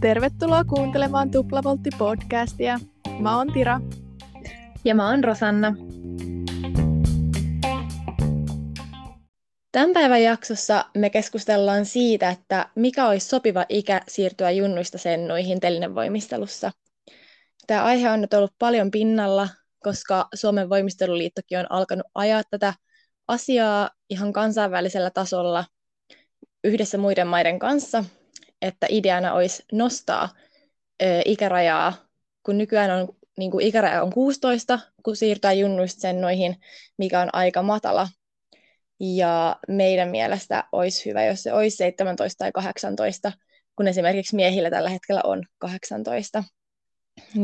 Tervetuloa 0.00 0.64
kuuntelemaan 0.64 1.30
Tuplavoltti-podcastia. 1.30 2.80
Mä 3.20 3.36
oon 3.36 3.52
Tira. 3.52 3.80
Ja 4.84 4.94
mä 4.94 5.10
oon 5.10 5.24
Rosanna. 5.24 5.74
Tämän 9.72 9.92
päivän 9.94 10.22
jaksossa 10.22 10.84
me 10.96 11.10
keskustellaan 11.10 11.86
siitä, 11.86 12.30
että 12.30 12.68
mikä 12.74 13.08
olisi 13.08 13.28
sopiva 13.28 13.64
ikä 13.68 14.00
siirtyä 14.08 14.50
junnuista 14.50 14.98
sennuihin 14.98 15.60
telinevoimistelussa. 15.60 16.70
Tämä 17.66 17.84
aihe 17.84 18.10
on 18.10 18.20
nyt 18.20 18.34
ollut 18.34 18.54
paljon 18.58 18.90
pinnalla, 18.90 19.48
koska 19.82 20.28
Suomen 20.34 20.70
voimisteluliittokin 20.70 21.58
on 21.58 21.66
alkanut 21.70 22.06
ajaa 22.14 22.42
tätä 22.50 22.74
asiaa 23.28 23.90
ihan 24.10 24.32
kansainvälisellä 24.32 25.10
tasolla 25.10 25.64
yhdessä 26.64 26.98
muiden 26.98 27.26
maiden 27.26 27.58
kanssa, 27.58 28.04
että 28.62 28.86
ideana 28.90 29.32
olisi 29.32 29.64
nostaa 29.72 30.28
ö, 31.02 31.22
ikärajaa, 31.24 31.94
kun 32.42 32.58
nykyään 32.58 32.90
on 32.90 33.08
niin 33.38 33.50
kuin 33.50 33.66
ikäraja 33.66 34.02
on 34.02 34.12
16, 34.12 34.78
kun 35.02 35.16
siirtää 35.16 35.52
junnuista 35.52 36.00
sennoihin, 36.00 36.56
mikä 36.98 37.20
on 37.20 37.28
aika 37.32 37.62
matala. 37.62 38.08
Ja 39.00 39.56
meidän 39.68 40.08
mielestä 40.08 40.64
olisi 40.72 41.10
hyvä, 41.10 41.24
jos 41.24 41.42
se 41.42 41.52
olisi 41.52 41.76
17 41.76 42.38
tai 42.38 42.52
18, 42.52 43.32
kun 43.76 43.88
esimerkiksi 43.88 44.36
miehillä 44.36 44.70
tällä 44.70 44.90
hetkellä 44.90 45.20
on 45.24 45.42
18. 45.58 46.44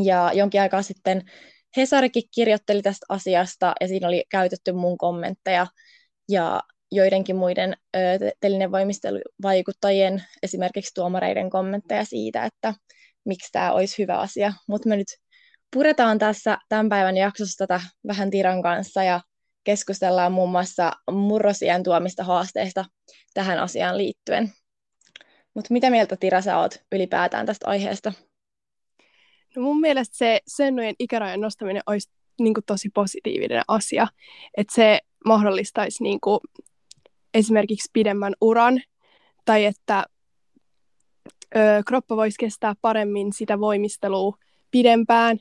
Ja 0.03 0.31
jonkin 0.35 0.61
aikaa 0.61 0.83
sitten 0.83 1.31
Hesarikin 1.77 2.23
kirjoitteli 2.35 2.83
tästä 2.83 3.07
asiasta 3.09 3.75
ja 3.81 3.89
siinä 3.89 4.09
oli 4.09 4.25
käytetty 4.31 4.73
mun 4.73 4.99
kommentteja 4.99 5.67
ja 6.29 6.61
joidenkin 6.93 7.37
muiden 7.37 7.77
telinevoimisteluvaikuttajien, 8.41 10.23
esimerkiksi 10.43 10.95
tuomareiden 10.95 11.51
kommentteja 11.51 12.05
siitä, 12.05 12.45
että 12.45 12.75
miksi 13.25 13.53
tämä 13.53 13.73
olisi 13.73 13.99
hyvä 13.99 14.19
asia. 14.19 14.53
Mutta 14.69 14.89
me 14.89 14.97
nyt 14.97 15.09
puretaan 15.73 16.19
tässä 16.19 16.59
tämän 16.69 16.89
päivän 16.89 17.17
jaksossa 17.17 17.67
tätä 17.67 17.81
vähän 18.07 18.31
Tiran 18.31 18.63
kanssa 18.63 19.05
ja 19.05 19.21
keskustellaan 19.65 20.33
muun 20.33 20.51
muassa 20.51 20.93
murrosien 21.11 21.83
tuomista 21.83 22.25
haasteista 22.25 22.85
tähän 23.35 23.59
asiaan 23.59 23.99
liittyen. 23.99 24.53
Mutta 25.55 25.73
mitä 25.73 25.91
mieltä 25.91 26.17
Tira 26.17 26.41
sä 26.41 26.59
oot 26.59 26.77
ylipäätään 26.93 27.47
tästä 27.47 27.69
aiheesta? 27.69 28.13
No 29.57 29.63
mun 29.63 29.81
mielestä 29.81 30.17
se 30.17 30.41
sennojen 30.47 30.95
ikärajan 30.99 31.41
nostaminen 31.41 31.83
olisi 31.87 32.11
niin 32.41 32.55
kuin, 32.55 32.65
tosi 32.65 32.89
positiivinen 32.95 33.63
asia, 33.69 34.07
että 34.57 34.75
se 34.75 34.99
mahdollistaisi 35.27 36.03
niin 36.03 36.21
kuin, 36.21 36.41
esimerkiksi 37.35 37.91
pidemmän 37.93 38.33
uran, 38.41 38.81
tai 39.45 39.65
että 39.65 40.05
ö, 41.57 41.83
kroppa 41.87 42.17
voisi 42.17 42.37
kestää 42.41 42.75
paremmin 42.83 43.33
sitä 43.33 43.61
voimistelua 43.61 44.37
pidempään, 44.71 45.39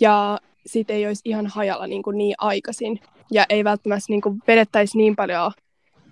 ja 0.00 0.38
sitten 0.66 0.96
ei 0.96 1.06
olisi 1.06 1.22
ihan 1.24 1.46
hajalla 1.46 1.86
niin, 1.86 2.02
kuin 2.02 2.18
niin 2.18 2.34
aikaisin, 2.38 3.00
ja 3.32 3.46
ei 3.48 3.64
välttämättä 3.64 4.06
niin 4.08 4.20
kuin, 4.20 4.42
vedettäisi 4.46 4.98
niin 4.98 5.16
paljon 5.16 5.52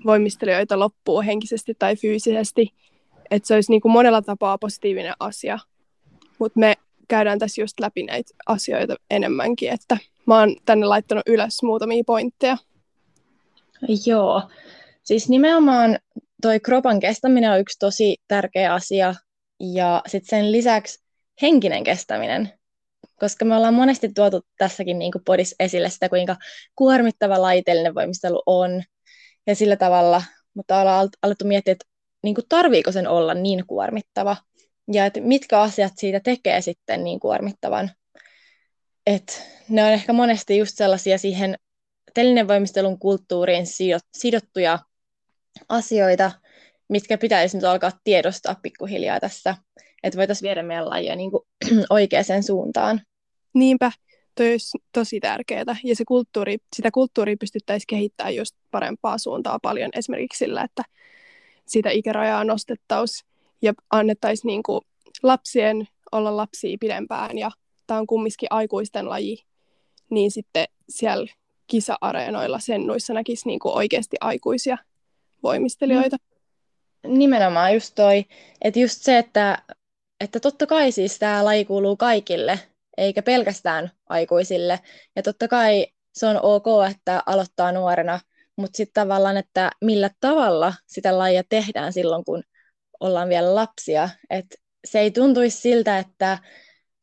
voimistelijoita 0.07 0.79
loppuun 0.79 1.25
henkisesti 1.25 1.75
tai 1.79 1.97
fyysisesti, 1.97 2.75
että 3.31 3.47
se 3.47 3.55
olisi 3.55 3.73
niin 3.73 3.81
kuin 3.81 3.93
monella 3.93 4.23
tapaa 4.23 4.59
positiivinen 4.59 5.15
asia. 5.21 5.59
Mutta 6.39 6.61
me 6.61 6.75
käydään 7.09 7.39
tässä 7.39 7.63
just 7.63 7.81
läpi 7.81 8.03
näitä 8.03 8.35
asioita 8.47 8.95
enemmänkin, 9.11 9.73
että 9.73 9.99
mä 10.27 10.39
oon 10.39 10.57
tänne 10.65 10.87
laittanut 10.87 11.23
ylös 11.27 11.63
muutamia 11.63 12.03
pointteja. 12.07 12.57
Joo, 14.07 14.43
siis 15.03 15.29
nimenomaan 15.29 15.99
toi 16.43 16.61
kropan 16.61 17.01
kestäminen 17.01 17.51
on 17.51 17.61
yksi 17.61 17.79
tosi 17.79 18.17
tärkeä 18.29 18.75
asia 18.75 19.15
ja 19.61 20.03
sitten 20.07 20.31
sen 20.31 20.53
lisäksi 20.53 21.05
henkinen 21.43 21.85
kestäminen, 21.85 22.53
koska 23.21 23.45
me 23.45 23.57
ollaan 23.57 23.75
monesti 23.75 24.09
tuotu 24.15 24.41
tässäkin 24.59 24.99
niin 24.99 25.13
podis 25.25 25.55
esille 25.61 25.91
sitä, 25.91 26.09
kuinka 26.09 26.37
kuormittava 26.77 27.43
laiteellinen 27.43 27.95
voimistelu 27.95 28.43
on 28.47 28.83
ja 29.47 29.55
sillä 29.55 29.77
tavalla, 29.77 30.23
mutta 30.55 30.81
ollaan 30.81 31.09
alettu 31.23 31.45
miettiä, 31.45 31.73
että 31.73 31.85
niin 32.23 32.35
kuin 32.35 32.45
tarviiko 32.49 32.93
sen 32.93 33.09
olla 33.09 33.35
niin 33.35 33.67
kuormittava 33.67 34.37
ja 34.93 35.07
että 35.07 35.21
mitkä 35.21 35.61
asiat 35.61 35.93
siitä 35.97 36.21
tekee 36.21 36.61
sitten 36.61 37.05
niin 37.05 37.21
kuormittavan. 37.21 37.91
Et 39.07 39.43
ne 39.69 39.85
on 39.85 39.91
ehkä 39.91 40.13
monesti 40.13 40.59
just 40.59 40.77
sellaisia 40.77 41.19
siihen 41.19 41.59
telinevoimistelun 42.19 42.99
kulttuuriin 42.99 43.67
sidottuja 44.17 44.79
asioita, 45.69 46.33
mitkä 46.89 47.19
pitäisi 47.19 47.57
nyt 47.57 47.65
alkaa 47.65 47.93
tiedostaa 48.05 48.57
pikkuhiljaa 48.63 49.21
tässä, 49.21 49.55
että 50.03 50.17
voitaisiin 50.17 50.49
viedä 50.49 50.63
meidän 50.63 50.91
lajia 50.91 51.17
niin 51.17 51.31
kuin 51.31 51.43
oikeaan 51.91 52.43
suuntaan. 52.47 53.01
Niinpä, 53.55 53.93
toi 54.35 54.51
olisi 54.51 54.79
tosi 54.93 55.21
tärkeää. 55.21 55.77
Ja 55.85 55.97
se 55.97 56.05
kulttuuri, 56.05 56.57
sitä 56.77 56.91
kulttuuria 56.91 57.37
pystyttäisiin 57.41 57.87
kehittämään 57.87 58.37
just 58.37 58.57
parempaa 58.71 59.19
suuntaa 59.19 59.59
paljon 59.63 59.91
esimerkiksi 59.95 60.39
sillä, 60.39 60.63
että 60.63 60.83
sitä 61.67 61.91
ikärajaa 61.91 62.45
nostettaisiin 62.45 63.31
ja 63.63 63.73
annettaisiin 63.91 64.47
niin 64.47 64.63
kuin 64.63 64.81
lapsien 65.23 65.89
olla 66.13 66.37
lapsia 66.37 66.77
pidempään 66.81 67.39
ja 67.39 67.51
tämä 67.87 68.01
on 68.01 68.07
kumminkin 68.07 68.49
aikuisten 68.51 69.09
laji, 69.09 69.45
niin 70.11 70.31
sitten 70.31 70.65
siellä 70.89 71.27
kisa-areenoilla 71.69 72.59
sennuissa 72.59 73.15
näkisi 73.15 73.49
niin 73.49 73.59
kuin 73.59 73.75
oikeasti 73.75 74.17
aikuisia 74.21 74.79
voimistelijoita. 75.43 76.17
Mm. 76.17 77.19
Nimenomaan 77.19 77.75
just 77.75 77.95
toi, 77.95 78.25
että 78.63 78.81
just 78.81 79.03
se, 79.03 79.19
että, 79.19 79.63
että 80.21 80.41
totta 80.41 80.67
kai 80.67 80.93
siis 80.93 81.19
tämä 81.19 81.45
laji 81.45 81.65
kuuluu 81.65 81.97
kaikille, 81.97 82.59
eikä 82.97 83.23
pelkästään 83.23 83.91
aikuisille. 84.09 84.81
Ja 85.17 85.23
totta 85.23 85.49
kai 85.49 85.87
se 86.15 86.27
on 86.27 86.41
ok, 86.43 86.67
että 86.91 87.23
aloittaa 87.27 87.73
nuorena, 87.73 88.21
mutta 88.57 88.77
sitten 88.77 89.03
tavallaan, 89.03 89.37
että 89.37 89.71
millä 89.81 90.11
tavalla 90.21 90.75
sitä 90.87 91.19
lajia 91.19 91.43
tehdään 91.49 91.93
silloin, 91.93 92.25
kun 92.25 92.43
ollaan 93.01 93.29
vielä 93.29 93.55
lapsia. 93.55 94.09
Että 94.31 94.57
se 94.85 95.01
ei 95.01 95.11
tuntuisi 95.11 95.61
siltä, 95.61 95.99
että 95.99 96.39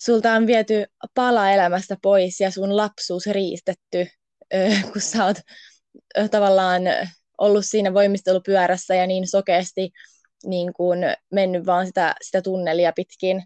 sulta 0.01 0.33
on 0.33 0.47
viety 0.47 0.85
pala 1.13 1.51
elämästä 1.51 1.97
pois 2.01 2.39
ja 2.39 2.51
sun 2.51 2.77
lapsuus 2.77 3.25
riistetty, 3.27 4.07
kun 4.93 5.01
sä 5.01 5.25
oot 5.25 5.37
tavallaan 6.31 6.81
ollut 7.37 7.65
siinä 7.65 7.93
voimistelupyörässä 7.93 8.95
ja 8.95 9.07
niin 9.07 9.27
sokeasti 9.27 9.91
niin 10.45 10.73
kuin 10.73 10.99
mennyt 11.31 11.65
vaan 11.65 11.85
sitä, 11.85 12.15
sitä 12.21 12.41
tunnelia 12.41 12.93
pitkin, 12.95 13.43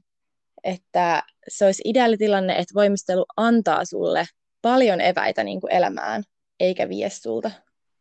että 0.63 1.23
se 1.47 1.65
olisi 1.65 1.81
ideaalitilanne, 1.85 2.53
että 2.53 2.73
voimistelu 2.73 3.25
antaa 3.37 3.85
sulle 3.85 4.25
paljon 4.61 5.01
eväitä 5.01 5.43
niin 5.43 5.61
kuin 5.61 5.73
elämään, 5.73 6.23
eikä 6.59 6.89
vie 6.89 7.09
sulta. 7.09 7.51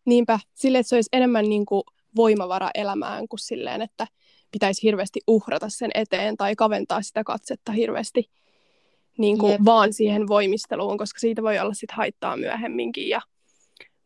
Niinpä, 0.05 0.39
sille, 0.55 0.79
että 0.79 0.89
se 0.89 0.95
olisi 0.95 1.09
enemmän 1.13 1.49
niin 1.49 1.67
kuin 1.67 1.83
voimavara 2.17 2.71
elämään 2.75 3.29
kuin 3.29 3.41
silleen, 3.41 3.83
että 3.83 4.07
pitäisi 4.51 4.83
hirveästi 4.83 5.21
uhrata 5.27 5.69
sen 5.69 5.91
eteen 5.95 6.37
tai 6.37 6.57
kaventaa 6.57 7.03
sitä 7.03 7.25
katsetta 7.25 7.73
hirveästi 7.73 8.31
niin 9.19 9.39
kuin 9.39 9.65
vaan 9.65 9.93
siihen 9.93 10.29
voimisteluun, 10.29 10.99
koska 10.99 11.19
siitä 11.19 11.43
voi 11.43 11.59
olla 11.59 11.75
sit 11.75 11.91
haittaa 11.91 12.37
myöhemminkin. 12.37 13.09
Ja 13.09 13.21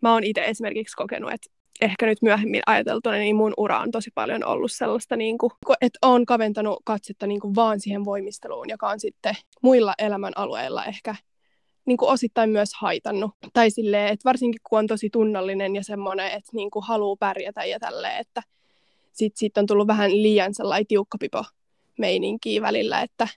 mä 0.01 0.13
oon 0.13 0.25
itse 0.25 0.45
esimerkiksi 0.45 0.97
kokenut, 0.97 1.33
että 1.33 1.51
ehkä 1.81 2.07
nyt 2.07 2.23
myöhemmin 2.23 2.63
ajateltuna, 2.67 3.17
niin 3.17 3.37
mun 3.37 3.55
ura 3.57 3.81
on 3.81 3.91
tosi 3.91 4.11
paljon 4.15 4.45
ollut 4.45 4.73
sellaista, 4.73 5.17
niin 5.17 5.39
kuin, 5.39 5.51
että 5.81 5.99
on 6.03 6.27
kaventanut 6.27 6.81
katsetta 6.85 7.27
niin 7.27 7.41
kuin 7.41 7.55
vaan 7.55 7.81
siihen 7.81 8.05
voimisteluun, 8.05 8.71
joka 8.71 8.89
on 8.89 9.01
sitten 9.01 9.35
muilla 9.63 9.95
elämän 9.99 10.33
alueilla 10.37 10.85
ehkä 10.85 11.15
niin 11.87 11.97
kuin 11.97 12.11
osittain 12.11 12.51
myös 12.51 12.71
haitannut. 12.81 13.31
Tai 13.53 13.71
silleen, 13.71 14.13
että 14.13 14.25
varsinkin 14.25 14.61
kun 14.69 14.79
on 14.79 14.87
tosi 14.87 15.11
tunnollinen 15.11 15.77
ja 15.77 15.85
semmoinen, 15.85 16.27
että 16.27 16.51
niin 16.53 16.71
kuin 16.71 16.85
haluaa 16.85 17.17
pärjätä 17.17 17.65
ja 17.65 17.79
tälleen, 17.81 18.21
että 18.21 18.43
sitten 19.13 19.39
sit 19.39 19.59
on 19.59 19.67
tullut 19.67 19.87
vähän 19.87 20.23
liian 20.23 20.55
sellainen 20.55 20.87
tiukkapipo 20.87 21.45
meininkiä 21.99 22.63
välillä, 22.63 23.01
että 23.01 23.29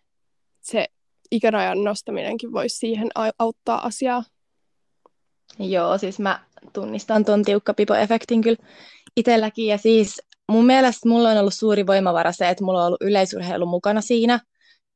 se 0.61 0.87
ikärajan 1.35 1.83
nostaminenkin 1.83 2.51
voisi 2.51 2.77
siihen 2.77 3.09
auttaa 3.39 3.85
asiaa. 3.85 4.23
Joo, 5.59 5.97
siis 5.97 6.19
mä 6.19 6.39
tunnistan 6.73 7.25
tuon 7.25 7.45
tiukkapipo-efektin 7.45 8.41
kyllä 8.41 8.57
itselläkin. 9.17 9.67
Ja 9.67 9.77
siis 9.77 10.21
mun 10.51 10.65
mielestä 10.65 11.09
mulla 11.09 11.29
on 11.29 11.37
ollut 11.37 11.53
suuri 11.53 11.87
voimavara 11.87 12.31
se, 12.31 12.49
että 12.49 12.63
mulla 12.63 12.79
on 12.79 12.87
ollut 12.87 13.01
yleisurheilu 13.01 13.65
mukana 13.65 14.01
siinä 14.01 14.39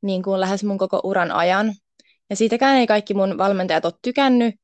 niin 0.01 0.23
kuin 0.23 0.39
lähes 0.39 0.63
mun 0.63 0.77
koko 0.77 1.01
uran 1.03 1.31
ajan. 1.31 1.73
Ja 2.29 2.35
siitäkään 2.35 2.77
ei 2.77 2.87
kaikki 2.87 3.13
mun 3.13 3.37
valmentajat 3.37 3.85
ole 3.85 3.93
tykännyt, 4.01 4.55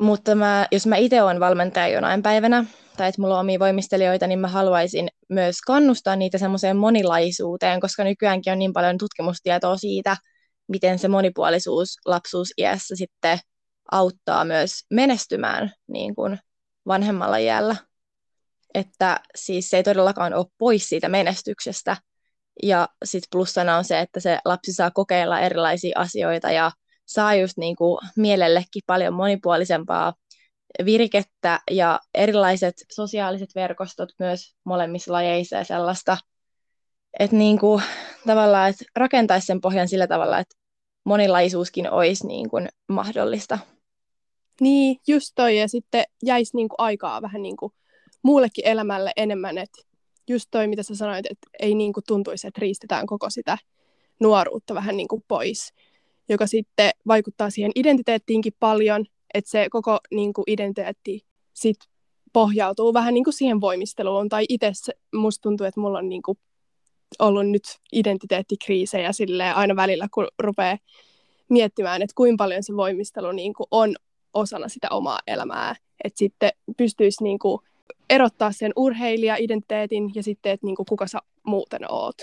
mutta 0.00 0.34
mä, 0.34 0.66
jos 0.72 0.86
mä 0.86 0.96
itse 0.96 1.22
olen 1.22 1.40
valmentaja 1.40 1.88
jonain 1.88 2.22
päivänä, 2.22 2.64
tai 2.96 3.08
että 3.08 3.20
mulla 3.20 3.34
on 3.34 3.40
omia 3.40 3.58
voimistelijoita, 3.58 4.26
niin 4.26 4.38
mä 4.38 4.48
haluaisin 4.48 5.08
myös 5.28 5.60
kannustaa 5.66 6.16
niitä 6.16 6.38
semmoiseen 6.38 6.76
monilaisuuteen, 6.76 7.80
koska 7.80 8.04
nykyäänkin 8.04 8.52
on 8.52 8.58
niin 8.58 8.72
paljon 8.72 8.98
tutkimustietoa 8.98 9.76
siitä, 9.76 10.16
miten 10.68 10.98
se 10.98 11.08
monipuolisuus 11.08 11.96
lapsuusiässä 12.06 12.96
sitten 12.96 13.38
auttaa 13.92 14.44
myös 14.44 14.70
menestymään 14.90 15.72
niin 15.86 16.14
kuin 16.14 16.38
vanhemmalla 16.86 17.36
iällä. 17.36 17.76
että 18.74 19.20
siis 19.36 19.70
se 19.70 19.76
ei 19.76 19.82
todellakaan 19.82 20.34
ole 20.34 20.46
pois 20.58 20.88
siitä 20.88 21.08
menestyksestä. 21.08 21.96
Ja 22.62 22.88
sitten 23.04 23.28
plussana 23.32 23.76
on 23.76 23.84
se, 23.84 24.00
että 24.00 24.20
se 24.20 24.38
lapsi 24.44 24.72
saa 24.72 24.90
kokeilla 24.90 25.40
erilaisia 25.40 25.98
asioita 25.98 26.50
ja 26.50 26.70
saa 27.06 27.34
just 27.34 27.56
niin 27.56 27.76
kuin 27.76 27.98
mielellekin 28.16 28.82
paljon 28.86 29.14
monipuolisempaa 29.14 30.14
virikettä 30.84 31.60
ja 31.70 32.00
erilaiset 32.14 32.74
sosiaaliset 32.92 33.50
verkostot 33.54 34.08
myös 34.18 34.54
molemmissa 34.64 35.12
lajeissa 35.12 35.56
ja 35.56 35.64
sellaista, 35.64 36.18
että 37.18 37.36
niin 37.36 37.58
kuin, 37.58 37.82
tavallaan 38.26 38.70
että 38.70 38.84
rakentaisi 38.96 39.46
sen 39.46 39.60
pohjan 39.60 39.88
sillä 39.88 40.06
tavalla, 40.06 40.38
että 40.38 40.56
monilaisuuskin 41.04 41.90
olisi 41.90 42.26
niin 42.26 42.50
kuin 42.50 42.68
mahdollista. 42.88 43.58
Niin, 44.60 44.96
just 45.06 45.32
toi, 45.34 45.58
ja 45.58 45.68
sitten 45.68 46.04
jäisi 46.22 46.56
niin 46.56 46.68
kuin 46.68 46.80
aikaa 46.80 47.22
vähän 47.22 47.42
niin 47.42 47.56
kuin 47.56 47.72
muullekin 48.22 48.66
elämälle 48.66 49.12
enemmän, 49.16 49.58
että 49.58 49.82
just 50.28 50.48
toi, 50.50 50.66
mitä 50.66 50.82
sä 50.82 50.94
sanoit, 50.94 51.26
että 51.30 51.48
ei 51.60 51.74
niin 51.74 51.92
kuin 51.92 52.04
tuntuisi, 52.06 52.46
että 52.46 52.60
riistetään 52.60 53.06
koko 53.06 53.30
sitä 53.30 53.58
nuoruutta 54.20 54.74
vähän 54.74 54.96
niin 54.96 55.08
kuin 55.08 55.24
pois, 55.28 55.72
joka 56.28 56.46
sitten 56.46 56.90
vaikuttaa 57.06 57.50
siihen 57.50 57.72
identiteettiinkin 57.74 58.52
paljon, 58.60 59.04
että 59.34 59.50
se 59.50 59.66
koko 59.70 59.98
niin 60.10 60.32
kuin 60.32 60.44
identiteetti 60.46 61.26
sit 61.54 61.76
pohjautuu 62.32 62.94
vähän 62.94 63.14
niin 63.14 63.24
kuin 63.24 63.34
siihen 63.34 63.60
voimisteluun, 63.60 64.28
tai 64.28 64.44
itse 64.48 64.72
musta 65.14 65.42
tuntuu, 65.42 65.66
että 65.66 65.80
mulla 65.80 65.98
on 65.98 66.08
niin 66.08 66.22
kuin 66.22 66.38
ollut 67.18 67.48
nyt 67.48 67.62
identiteettikriisejä 67.92 69.12
silleen 69.12 69.54
aina 69.54 69.76
välillä, 69.76 70.08
kun 70.14 70.28
rupeaa 70.38 70.78
miettimään, 71.48 72.02
että 72.02 72.14
kuinka 72.16 72.44
paljon 72.44 72.62
se 72.62 72.76
voimistelu 72.76 73.32
niin 73.32 73.54
kuin 73.54 73.66
on 73.70 73.96
osana 74.34 74.68
sitä 74.68 74.88
omaa 74.90 75.18
elämää, 75.26 75.76
että 76.04 76.18
sitten 76.18 76.50
pystyisi 76.76 77.22
niin 77.24 77.38
kuin 77.38 77.58
erottaa 78.10 78.52
sen 78.52 78.72
urheilija-identiteetin 78.76 80.10
ja 80.14 80.22
sitten, 80.22 80.52
että 80.52 80.66
niin 80.66 80.76
kuin 80.76 80.86
kuka 80.86 81.06
sä 81.06 81.18
muuten 81.42 81.92
oot. 81.92 82.16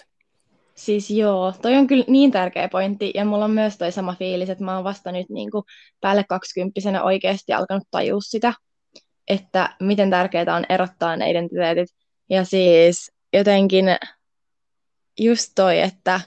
Siis 0.76 1.10
joo, 1.10 1.54
toi 1.62 1.76
on 1.76 1.88
kyllä 1.88 2.06
niin 2.08 2.32
tärkeä 2.32 2.70
pointti, 2.70 3.12
ja 3.16 3.26
mulla 3.26 3.46
on 3.46 3.52
myös 3.52 3.78
toi 3.78 3.92
sama 3.92 4.16
fiilis, 4.20 4.50
että 4.50 4.64
mä 4.64 4.76
oon 4.76 4.84
vasta 4.84 5.12
nyt 5.12 5.30
niin 5.30 5.52
kuin 5.52 5.64
päälle 6.02 6.24
kaksikymppisenä 6.30 7.04
oikeasti 7.04 7.54
alkanut 7.54 7.88
tajua 7.92 8.22
sitä, 8.22 8.54
että 9.28 9.76
miten 9.80 10.10
tärkeää 10.10 10.56
on 10.56 10.66
erottaa 10.70 11.16
ne 11.16 11.32
identiteetit. 11.32 11.90
Ja 12.30 12.44
siis 12.44 13.12
jotenkin 13.34 13.86
just 15.20 15.52
toi, 15.56 15.80
että 15.80 16.22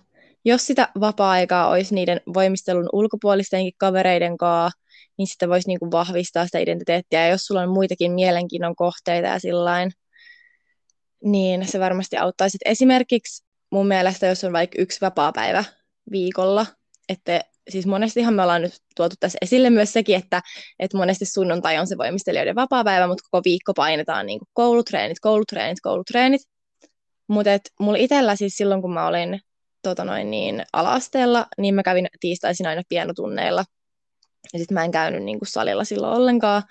jos 0.44 0.66
sitä 0.66 0.88
vapaa-aikaa 1.00 1.68
olisi 1.68 1.94
niiden 1.94 2.20
voimistelun 2.34 2.88
ulkopuolistenkin 2.92 3.72
kavereiden 3.78 4.36
kanssa, 4.36 4.80
niin 5.18 5.26
sitten 5.26 5.48
voisi 5.48 5.68
niinku 5.68 5.90
vahvistaa 5.90 6.44
sitä 6.46 6.58
identiteettiä. 6.58 7.20
Ja 7.20 7.28
jos 7.28 7.46
sulla 7.46 7.62
on 7.62 7.68
muitakin 7.68 8.12
mielenkiinnon 8.12 8.76
kohteita 8.76 9.28
ja 9.28 9.38
sillain, 9.38 9.92
niin 11.24 11.68
se 11.68 11.80
varmasti 11.80 12.16
auttaisi. 12.16 12.58
Esimerkiksi 12.64 13.44
mun 13.70 13.86
mielestä, 13.88 14.26
jos 14.26 14.44
on 14.44 14.52
vaikka 14.52 14.82
yksi 14.82 15.00
vapaa-päivä 15.00 15.64
viikolla, 16.10 16.66
että 17.08 17.40
siis 17.68 17.86
monestihan 17.86 18.34
me 18.34 18.42
ollaan 18.42 18.62
nyt 18.62 18.74
tuotu 18.96 19.16
tässä 19.20 19.38
esille 19.42 19.70
myös 19.70 19.92
sekin, 19.92 20.16
että, 20.16 20.42
että 20.78 20.96
monesti 20.96 21.24
sunnuntai 21.24 21.78
on 21.78 21.86
se 21.86 21.98
voimistelijoiden 21.98 22.54
vapaa-päivä, 22.54 23.06
mutta 23.06 23.24
koko 23.30 23.42
viikko 23.44 23.74
painetaan 23.74 24.26
niin 24.26 24.40
koulutreenit, 24.52 25.20
koulutreenit, 25.20 25.80
koulutreenit. 25.82 26.53
Mutta 27.28 27.50
mulla 27.80 27.98
itsellä 27.98 28.36
siis 28.36 28.56
silloin, 28.56 28.82
kun 28.82 28.94
mä 28.94 29.06
olin 29.06 29.40
tota 29.82 30.04
noin, 30.04 30.30
niin, 30.30 30.62
ala-asteella, 30.72 31.46
niin 31.58 31.74
mä 31.74 31.82
kävin 31.82 32.08
tiistaisin 32.20 32.66
aina 32.66 32.82
pienotunneilla. 32.88 33.64
Ja 34.52 34.58
sitten 34.58 34.74
mä 34.74 34.84
en 34.84 34.90
käynyt 34.90 35.22
niin 35.22 35.38
salilla 35.44 35.84
silloin 35.84 36.16
ollenkaan. 36.16 36.62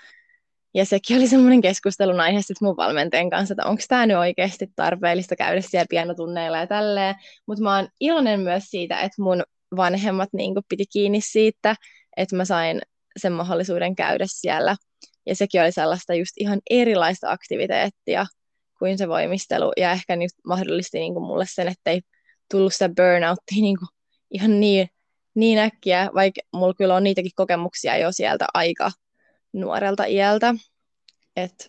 Ja 0.73 0.85
sekin 0.85 1.17
oli 1.17 1.27
semmoinen 1.27 1.61
keskustelun 1.61 2.19
aihe 2.19 2.41
sitten 2.41 2.67
mun 2.67 2.77
valmentajan 2.77 3.29
kanssa, 3.29 3.53
että 3.53 3.65
onko 3.65 3.83
tämä 3.87 4.05
nyt 4.05 4.17
oikeasti 4.17 4.67
tarpeellista 4.75 5.35
käydä 5.35 5.61
siellä 5.61 5.85
pienotunneilla 5.89 6.57
ja 6.57 6.67
tälleen. 6.67 7.15
Mutta 7.47 7.63
mä 7.63 7.75
oon 7.75 7.87
iloinen 7.99 8.39
myös 8.39 8.63
siitä, 8.63 9.01
että 9.01 9.21
mun 9.21 9.43
vanhemmat 9.75 10.29
niin 10.33 10.53
piti 10.69 10.85
kiinni 10.85 11.21
siitä, 11.21 11.75
että 12.17 12.35
mä 12.35 12.45
sain 12.45 12.81
sen 13.17 13.33
mahdollisuuden 13.33 13.95
käydä 13.95 14.25
siellä. 14.27 14.75
Ja 15.25 15.35
sekin 15.35 15.61
oli 15.61 15.71
sellaista 15.71 16.13
just 16.13 16.31
ihan 16.37 16.59
erilaista 16.69 17.31
aktiviteettia 17.31 18.25
kuin 18.83 18.97
se 18.97 19.07
voimistelu. 19.07 19.71
Ja 19.77 19.91
ehkä 19.91 20.15
nyt 20.15 20.31
mahdollisti 20.45 20.99
niin 20.99 21.13
kuin 21.13 21.25
mulle 21.25 21.45
sen, 21.47 21.67
että 21.67 21.91
ei 21.91 22.01
tullut 22.51 22.73
sitä 22.73 22.89
burnoutia 22.89 23.61
niin 23.61 23.77
kuin 23.77 23.89
ihan 24.31 24.59
niin, 24.59 24.87
niin 25.35 25.59
äkkiä, 25.59 26.09
vaikka 26.15 26.41
mulla 26.53 26.73
kyllä 26.73 26.95
on 26.95 27.03
niitäkin 27.03 27.31
kokemuksia 27.35 27.97
jo 27.97 28.11
sieltä 28.11 28.45
aika 28.53 28.91
nuorelta 29.53 30.05
iältä. 30.05 30.55
Että 31.35 31.65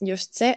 just 0.00 0.28
se, 0.32 0.56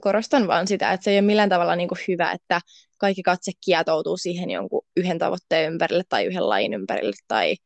korostan 0.00 0.46
vaan 0.46 0.66
sitä, 0.66 0.92
että 0.92 1.04
se 1.04 1.10
ei 1.10 1.16
ole 1.16 1.26
millään 1.26 1.48
tavalla 1.48 1.76
niin 1.76 1.88
kuin 1.88 1.98
hyvä, 2.08 2.32
että 2.32 2.60
kaikki 2.98 3.22
katse 3.22 3.52
kietoutuu 3.64 4.16
siihen 4.16 4.50
jonkun 4.50 4.86
yhden 4.96 5.18
tavoitteen 5.18 5.72
ympärille 5.72 6.04
tai 6.08 6.24
yhden 6.24 6.48
lain 6.48 6.74
ympärille 6.74 7.16
tai 7.28 7.56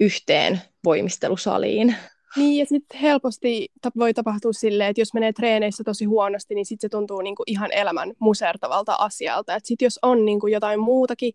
yhteen 0.00 0.60
voimistelusaliin. 0.84 1.96
Niin, 2.36 2.58
ja 2.58 2.66
sitten 2.66 3.00
helposti 3.00 3.68
voi 3.98 4.14
tapahtua 4.14 4.52
silleen, 4.52 4.90
että 4.90 5.00
jos 5.00 5.14
menee 5.14 5.32
treeneissä 5.32 5.84
tosi 5.84 6.04
huonosti, 6.04 6.54
niin 6.54 6.66
sitten 6.66 6.88
se 6.88 6.90
tuntuu 6.90 7.20
niinku 7.20 7.42
ihan 7.46 7.72
elämän 7.72 8.12
musertavalta 8.18 8.94
asialta. 8.94 9.58
Sitten 9.62 9.86
jos 9.86 9.98
on 10.02 10.24
niinku 10.24 10.46
jotain 10.46 10.80
muutakin, 10.80 11.32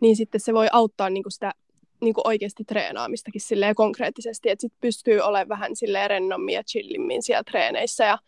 niin 0.00 0.16
sitten 0.16 0.40
se 0.40 0.54
voi 0.54 0.68
auttaa 0.72 1.10
niinku 1.10 1.30
sitä 1.30 1.52
niinku 2.00 2.20
oikeasti 2.24 2.64
treenaamistakin 2.64 3.40
silleen 3.40 3.74
konkreettisesti, 3.74 4.50
että 4.50 4.60
sitten 4.60 4.80
pystyy 4.80 5.20
olemaan 5.20 5.48
vähän 5.48 5.76
silleen 5.76 6.10
rennommin 6.10 6.54
ja 6.54 6.64
chillimmin 6.64 7.22
siellä 7.22 7.44
treeneissä 7.44 8.04
ja 8.04 8.18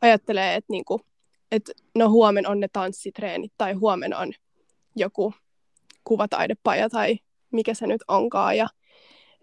ajattelee, 0.00 0.54
että 0.54 0.72
niinku, 0.72 1.00
et 1.52 1.70
no 1.94 2.10
huomen 2.10 2.48
on 2.48 2.60
ne 2.60 2.68
tanssitreenit 2.72 3.52
tai 3.58 3.72
huomen 3.72 4.16
on 4.16 4.32
joku 4.96 5.34
kuvataidepaja 6.04 6.88
tai 6.88 7.18
mikä 7.50 7.74
se 7.74 7.86
nyt 7.86 8.04
onkaan 8.08 8.56
ja 8.56 8.68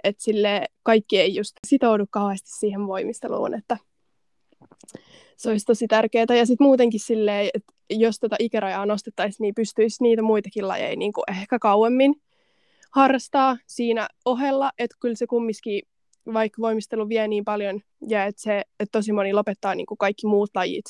että 0.03 0.23
sille 0.23 0.65
kaikki 0.83 1.19
ei 1.19 1.35
just 1.35 1.51
sitoudu 1.67 2.05
kauheasti 2.09 2.49
siihen 2.51 2.87
voimisteluun, 2.87 3.53
että 3.53 3.77
se 5.37 5.49
olisi 5.49 5.65
tosi 5.65 5.87
tärkeää. 5.87 6.25
Ja 6.37 6.45
sitten 6.45 6.67
muutenkin 6.67 6.99
silleen, 6.99 7.49
että 7.53 7.73
jos 7.89 8.19
tota 8.19 8.35
ikärajaa 8.39 8.85
nostettaisiin, 8.85 9.37
niin 9.45 9.55
pystyisi 9.55 10.03
niitä 10.03 10.21
muitakin 10.21 10.67
lajeja 10.67 10.95
niin 10.95 11.13
kuin 11.13 11.23
ehkä 11.27 11.59
kauemmin 11.59 12.15
harrastaa 12.91 13.57
siinä 13.67 14.07
ohella, 14.25 14.71
että 14.77 14.97
kyllä 14.99 15.15
se 15.15 15.27
kumminkin, 15.27 15.81
vaikka 16.33 16.61
voimistelu 16.61 17.09
vie 17.09 17.27
niin 17.27 17.45
paljon, 17.45 17.81
ja 18.07 18.25
että, 18.25 18.41
se, 18.41 18.61
että 18.79 18.91
tosi 18.99 19.11
moni 19.11 19.33
lopettaa 19.33 19.75
niin 19.75 19.85
kuin 19.85 19.97
kaikki 19.97 20.27
muut 20.27 20.49
lajit 20.55 20.85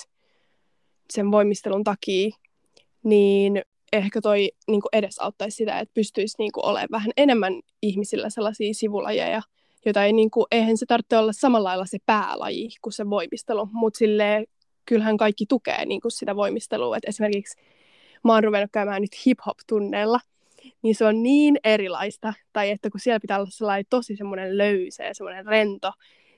sen 1.14 1.32
voimistelun 1.32 1.84
takia, 1.84 2.30
niin 3.04 3.62
ehkä 3.98 4.22
toi 4.22 4.52
niin 4.68 4.82
kuin 4.82 4.90
edesauttaisi 4.94 5.56
sitä, 5.56 5.80
että 5.80 5.94
pystyisi 5.94 6.36
niin 6.40 6.52
kuin, 6.52 6.66
olemaan 6.66 6.88
vähän 6.92 7.12
enemmän 7.18 7.62
ihmisillä 7.82 8.30
sellaisia 8.30 8.74
sivulajeja, 8.74 9.42
joita 9.86 10.06
ei, 10.06 10.14
niin 10.14 10.32
kuin, 10.32 10.46
eihän 10.52 10.78
se 10.78 10.86
tarvitse 10.86 11.18
olla 11.18 11.34
samalla 11.34 11.70
lailla 11.70 11.86
se 11.86 11.98
päälaji 12.06 12.70
kuin 12.82 12.94
se 12.94 13.10
voimistelu, 13.10 13.70
mutta 13.72 14.00
kyllähän 14.86 15.18
kaikki 15.18 15.46
tukee 15.46 15.86
niin 15.86 16.02
kuin 16.02 16.12
sitä 16.12 16.36
voimistelua. 16.36 16.98
Et 16.98 17.06
esimerkiksi 17.08 17.62
mä 18.24 18.34
oon 18.34 18.44
ruvennut 18.44 18.72
käymään 18.72 19.02
nyt 19.02 19.26
hip-hop-tunneilla, 19.26 20.20
niin 20.82 20.96
se 20.96 21.06
on 21.06 21.24
niin 21.24 21.58
erilaista, 21.64 22.34
tai 22.54 22.70
että 22.70 22.90
kun 22.90 23.00
siellä 23.00 23.20
pitää 23.20 23.38
olla 23.38 23.50
sellainen 23.50 23.86
tosi 23.90 24.16
semmoinen 24.16 24.58
löysä 24.58 25.04
ja 25.04 25.14
semmoinen 25.14 25.46
rento, 25.46 25.92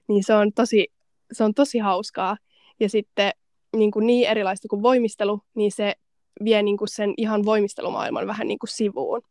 niin 0.08 0.24
se 0.24 0.34
on 0.34 0.54
tosi, 0.54 0.88
se 1.32 1.44
on 1.44 1.54
tosi 1.54 1.78
hauskaa. 1.78 2.38
Ja 2.80 2.90
sitten 2.90 3.32
niin, 3.76 3.92
kuin 3.92 4.08
niin 4.08 4.28
erilaista 4.28 4.68
kuin 4.68 4.84
voimistelu, 4.84 5.42
niin 5.56 5.72
se 5.72 5.96
vie 6.44 6.64
niin 6.64 6.78
kuin 6.78 6.88
sen 6.88 7.14
ihan 7.18 7.46
voimistelumaailman 7.46 8.28
vähän 8.28 8.48
niin 8.48 8.60
kuin 8.60 8.70
sivuun, 8.70 9.22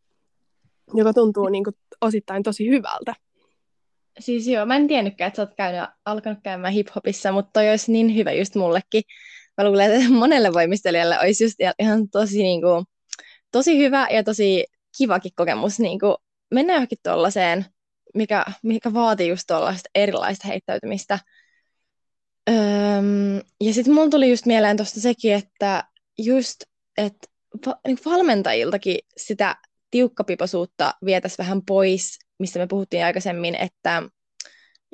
joka 0.94 1.12
tuntuu 1.12 1.48
niin 1.48 1.64
kuin 1.64 1.76
osittain 2.00 2.42
tosi 2.42 2.68
hyvältä. 2.68 3.14
Siis 4.18 4.48
joo, 4.48 4.66
mä 4.66 4.76
en 4.76 4.88
tiennytkään, 4.88 5.28
että 5.28 5.36
sä 5.36 5.42
oot 5.42 5.54
käynyt, 5.56 5.90
alkanut 6.04 6.38
käymään 6.42 6.72
hiphopissa, 6.72 7.32
mutta 7.32 7.50
toi 7.52 7.70
olisi 7.70 7.92
niin 7.92 8.14
hyvä 8.14 8.32
just 8.32 8.54
mullekin. 8.54 9.02
Mä 9.58 9.68
luulen, 9.68 9.92
että 9.92 10.10
monelle 10.12 10.52
voimistelijalle 10.52 11.20
olisi 11.20 11.44
just 11.44 11.56
ihan 11.78 12.08
tosi, 12.08 12.42
niin 12.42 12.60
kuin, 12.60 12.84
tosi 13.52 13.78
hyvä 13.78 14.08
ja 14.10 14.24
tosi 14.24 14.66
kivakin 14.98 15.32
kokemus 15.36 15.80
niin 15.80 16.00
kuin 16.00 16.16
mennä 16.54 16.72
johonkin 16.72 16.98
tuollaiseen, 17.02 17.66
mikä, 18.14 18.44
mikä 18.62 18.94
vaatii 18.94 19.28
just 19.28 19.44
tuollaista 19.46 19.90
erilaista 19.94 20.48
heittäytymistä. 20.48 21.18
Öm, 22.48 23.36
ja 23.60 23.74
sitten 23.74 23.94
mulla 23.94 24.10
tuli 24.10 24.30
just 24.30 24.46
mieleen 24.46 24.76
tuosta 24.76 25.00
sekin, 25.00 25.34
että 25.34 25.84
just 26.18 26.56
että 26.96 27.28
va- 27.66 27.80
niin 27.86 27.98
valmentajiltakin 28.04 28.98
sitä 29.16 29.56
tiukkapipoisuutta 29.90 30.94
vietäisiin 31.04 31.38
vähän 31.38 31.62
pois, 31.66 32.18
mistä 32.38 32.58
me 32.58 32.66
puhuttiin 32.66 33.04
aikaisemmin, 33.04 33.54
että 33.54 34.02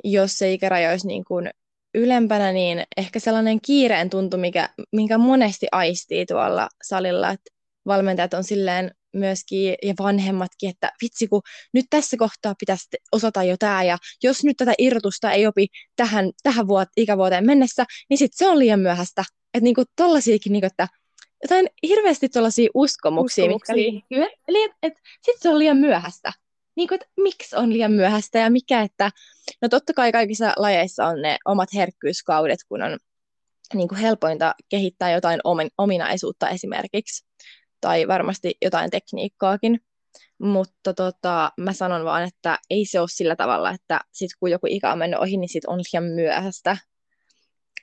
jos 0.03 0.37
se 0.37 0.53
ikäraja 0.53 0.89
olisi 0.91 1.07
niin 1.07 1.25
kuin 1.25 1.49
ylempänä, 1.95 2.51
niin 2.51 2.83
ehkä 2.97 3.19
sellainen 3.19 3.61
kiireen 3.61 4.09
tuntu, 4.09 4.37
mikä, 4.37 4.69
minkä 4.91 5.17
monesti 5.17 5.67
aistii 5.71 6.25
tuolla 6.25 6.69
salilla, 6.83 7.29
että 7.29 7.51
valmentajat 7.85 8.33
on 8.33 8.43
silleen 8.43 8.91
myöskin, 9.13 9.75
ja 9.83 9.93
vanhemmatkin, 9.99 10.69
että 10.69 10.91
vitsi 11.01 11.27
kun 11.27 11.41
nyt 11.73 11.85
tässä 11.89 12.17
kohtaa 12.17 12.55
pitäisi 12.59 12.87
osata 13.11 13.43
jo 13.43 13.57
tämä, 13.57 13.83
ja 13.83 13.97
jos 14.23 14.43
nyt 14.43 14.57
tätä 14.57 14.73
irrotusta 14.77 15.31
ei 15.31 15.47
opi 15.47 15.67
tähän, 15.95 16.31
tähän 16.43 16.67
vuot, 16.67 16.89
ikävuoteen 16.97 17.45
mennessä, 17.45 17.85
niin 18.09 18.17
sitten 18.17 18.37
se 18.37 18.51
on 18.51 18.59
liian 18.59 18.79
myöhäistä. 18.79 19.23
Että 19.53 19.63
niinku 19.63 19.83
tollasiakin, 19.95 20.51
niinku, 20.51 20.67
että 20.67 20.87
jotain 21.43 21.69
hirveästi 21.87 22.29
tuollaisia 22.29 22.69
uskomuksia, 22.73 23.45
uskomuksia. 23.45 23.75
mitkä 23.75 23.91
liittyy, 23.91 24.37
eli 24.47 24.63
että 24.63 24.77
et, 24.83 24.93
sitten 25.21 25.41
se 25.41 25.49
on 25.49 25.59
liian 25.59 25.77
myöhäistä. 25.77 26.31
Niin 26.75 26.87
kuin, 26.87 26.95
että 26.95 27.07
miksi 27.17 27.55
on 27.55 27.73
liian 27.73 27.91
myöhäistä 27.91 28.39
ja 28.39 28.49
mikä, 28.49 28.81
että 28.81 29.11
no 29.61 29.69
totta 29.69 29.93
kai 29.93 30.11
kaikissa 30.11 30.53
lajeissa 30.57 31.05
on 31.05 31.21
ne 31.21 31.37
omat 31.45 31.69
herkkyyskaudet, 31.73 32.59
kun 32.69 32.81
on 32.81 32.97
niin 33.73 33.87
kuin 33.87 33.99
helpointa 33.99 34.55
kehittää 34.69 35.11
jotain 35.11 35.39
ominaisuutta 35.77 36.49
esimerkiksi, 36.49 37.25
tai 37.81 38.07
varmasti 38.07 38.53
jotain 38.61 38.89
tekniikkaakin. 38.89 39.79
Mutta 40.37 40.93
tota, 40.93 41.51
mä 41.57 41.73
sanon 41.73 42.05
vaan, 42.05 42.23
että 42.23 42.59
ei 42.69 42.85
se 42.85 42.99
ole 42.99 43.07
sillä 43.11 43.35
tavalla, 43.35 43.71
että 43.71 43.99
sit 44.11 44.31
kun 44.39 44.51
joku 44.51 44.67
ikä 44.69 44.91
on 44.91 44.97
mennyt 44.97 45.19
ohi, 45.19 45.37
niin 45.37 45.49
sit 45.49 45.65
on 45.65 45.79
liian 45.79 46.03
myöhäistä. 46.03 46.77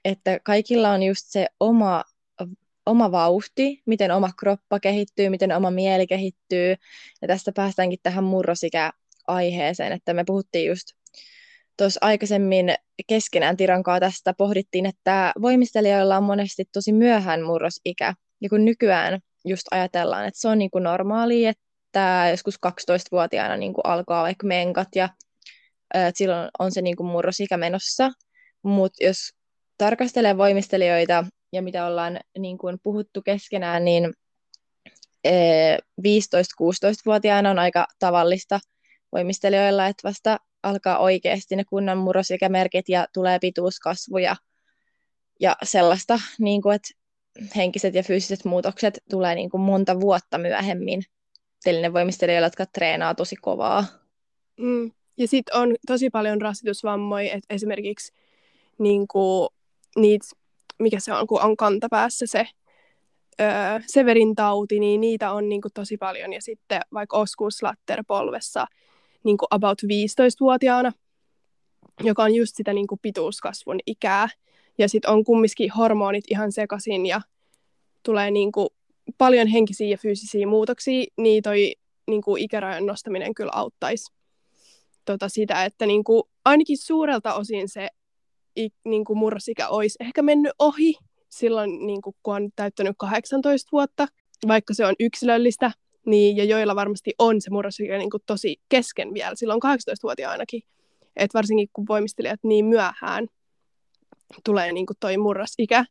Että 0.05 0.41
kaikilla 0.45 0.91
on 0.91 1.03
just 1.03 1.23
se 1.25 1.47
oma, 1.61 2.05
oma 2.89 3.13
vauhti, 3.13 3.83
miten 3.87 4.11
oma 4.11 4.31
kroppa 4.39 4.81
kehittyy, 4.81 5.29
miten 5.29 5.53
oma 5.53 5.71
mieli 5.71 6.07
kehittyy. 6.07 6.75
Ja 7.23 7.29
tästä 7.29 7.53
päästäänkin 7.53 7.99
tähän 8.03 8.25
murrosikä-aiheeseen, 8.25 9.93
että 9.93 10.15
me 10.15 10.25
puhuttiin 10.25 10.69
just 10.69 10.89
tuossa 11.77 11.99
aikaisemmin 12.03 12.75
keskenään 13.07 13.57
Tirankaa 13.57 14.01
tästä 14.01 14.35
pohdittiin, 14.35 14.87
että 14.87 15.33
voimistelijoilla 15.43 16.17
on 16.17 16.23
monesti 16.23 16.65
tosi 16.73 16.93
myöhään 16.93 17.43
murrosikä. 17.43 18.15
Ja 18.41 18.49
kun 18.49 18.65
nykyään 18.65 19.21
just 19.45 19.67
ajatellaan, 19.71 20.27
että 20.27 20.41
se 20.41 20.49
on 20.49 20.59
niin 20.59 20.71
kuin 20.71 20.85
normaali, 20.85 21.47
että 21.47 22.27
joskus 22.31 22.55
12-vuotiaana 22.67 23.57
niin 23.57 23.75
kuin 23.75 23.87
alkaa 23.87 24.23
vaikka 24.23 24.47
menkat 24.47 24.89
ja 24.95 25.09
että 25.95 26.19
silloin 26.19 26.49
on 26.59 26.73
se 26.73 26.83
niin 26.83 26.97
kuin 26.97 27.07
murrosikä 27.07 27.57
menossa. 27.57 28.11
Mutta 28.63 29.05
jos 29.05 29.17
tarkastelee 29.79 30.37
voimistelijoita 30.37 31.25
ja 31.53 31.63
mitä 31.63 31.87
ollaan 31.87 32.21
niin 32.39 32.59
kuin 32.59 32.79
puhuttu 32.83 33.23
keskenään, 33.23 33.85
niin 33.85 34.15
15-16-vuotiaana 36.01 37.51
on 37.51 37.59
aika 37.59 37.87
tavallista 37.99 38.61
voimistelijoilla, 39.13 39.87
että 39.87 40.09
vasta 40.09 40.39
alkaa 40.63 40.99
oikeasti 40.99 41.57
ne 41.57 41.65
kunnan 41.65 41.99
murrosikämerkit 41.99 42.89
ja 42.89 43.07
tulee 43.15 43.39
pituuskasvu 43.39 44.19
ja, 44.19 44.37
ja 45.41 45.57
sellaista, 45.63 46.21
niin 46.39 46.63
kuin, 46.63 46.75
että 46.75 46.89
henkiset 47.57 47.95
ja 47.95 48.03
fyysiset 48.03 48.45
muutokset 48.45 48.99
tulee 49.11 49.35
niin 49.35 49.51
kuin 49.51 49.61
monta 49.61 50.01
vuotta 50.01 50.39
myöhemmin 50.39 51.03
telinen 51.65 51.93
voimistelijoilla, 51.93 52.47
jotka 52.47 52.67
treenaa 52.67 53.15
tosi 53.15 53.37
kovaa. 53.37 53.85
Mm. 54.57 54.91
Ja 55.17 55.29
sitten 55.29 55.57
on 55.57 55.77
tosi 55.87 56.11
paljon 56.11 56.43
rasitusvammoja, 56.43 57.33
että 57.33 57.55
esimerkiksi 57.55 58.13
niin 58.79 59.09
kuin, 59.09 59.49
niitä, 59.97 60.27
mikä 60.79 61.01
se 61.01 61.13
on, 61.13 61.27
kun 61.27 61.43
on 61.43 61.57
kantapäässä 61.57 62.27
se 62.27 62.47
öö, 63.41 63.49
Severin 63.87 64.35
tauti, 64.35 64.81
niin 64.81 65.01
niitä 65.01 65.33
on 65.33 65.49
niin 65.49 65.61
kuin, 65.61 65.73
tosi 65.75 65.97
paljon. 65.97 66.33
Ja 66.33 66.43
sitten 66.43 66.81
vaikka 66.93 67.17
oskuuslatter 67.17 68.05
polvessa, 68.07 68.67
niin 69.25 69.39
kuin 69.39 69.49
about 69.51 69.83
15-vuotiaana, 69.83 70.93
joka 72.03 72.23
on 72.23 72.35
just 72.35 72.57
sitä 72.57 72.73
niin 72.73 72.87
kuin 72.87 72.99
pituuskasvun 73.03 73.79
ikää. 73.87 74.29
Ja 74.79 74.89
sitten 74.89 75.11
on 75.11 75.25
kumminkin 75.25 75.73
hormonit 75.73 76.25
ihan 76.31 76.53
sekaisin 76.53 77.07
ja 77.07 77.21
tulee 78.03 78.31
niin 78.31 78.53
kuin 78.53 78.69
paljon 79.19 79.47
henkisiä 79.47 79.89
ja 79.89 79.99
fyysisiä 79.99 80.47
muutoksia, 80.47 81.05
niin 81.17 81.43
toi 81.43 81.75
niin 82.07 82.23
kuin 82.23 82.43
ikärajan 82.43 82.87
nostaminen 82.87 83.35
kyllä 83.35 83.53
auttaisi 83.55 84.13
tota 85.05 85.29
sitä, 85.29 85.65
että 85.65 85.87
niin 85.87 86.05
kuin, 86.05 86.23
ainakin 86.45 86.79
suurelta 86.79 87.35
osin 87.35 87.69
se 87.69 87.89
niin 88.85 89.05
kuin 89.05 89.19
murrosikä 89.19 89.69
olisi 89.69 89.97
ehkä 90.01 90.23
mennyt 90.23 90.53
ohi 90.59 90.95
silloin, 91.29 91.87
niin 91.87 92.03
kuin, 92.03 92.17
kun 92.23 92.35
on 92.35 92.49
täyttänyt 92.57 92.97
18 92.99 93.69
vuotta, 93.73 94.07
vaikka 94.49 94.75
se 94.75 94.87
on 94.87 94.95
yksilöllistä, 95.01 95.71
niin, 96.07 96.37
ja 96.37 96.45
joilla 96.45 96.77
varmasti 96.77 97.15
on 97.19 97.41
se 97.41 97.51
murrosikä 97.51 97.99
niin 97.99 98.11
kuin 98.11 98.23
tosi 98.27 98.57
kesken 98.69 99.15
vielä, 99.15 99.35
silloin 99.35 99.61
18-vuotiaanakin. 99.65 100.63
Että 101.17 101.39
varsinkin 101.39 101.69
kun 101.73 101.85
voimistelijat 101.89 102.41
niin 102.43 102.65
myöhään 102.65 103.27
tulee 104.45 104.73
niin 104.73 104.87
kuin 104.87 104.97
toi 105.01 105.17
murrosikä, 105.17 105.85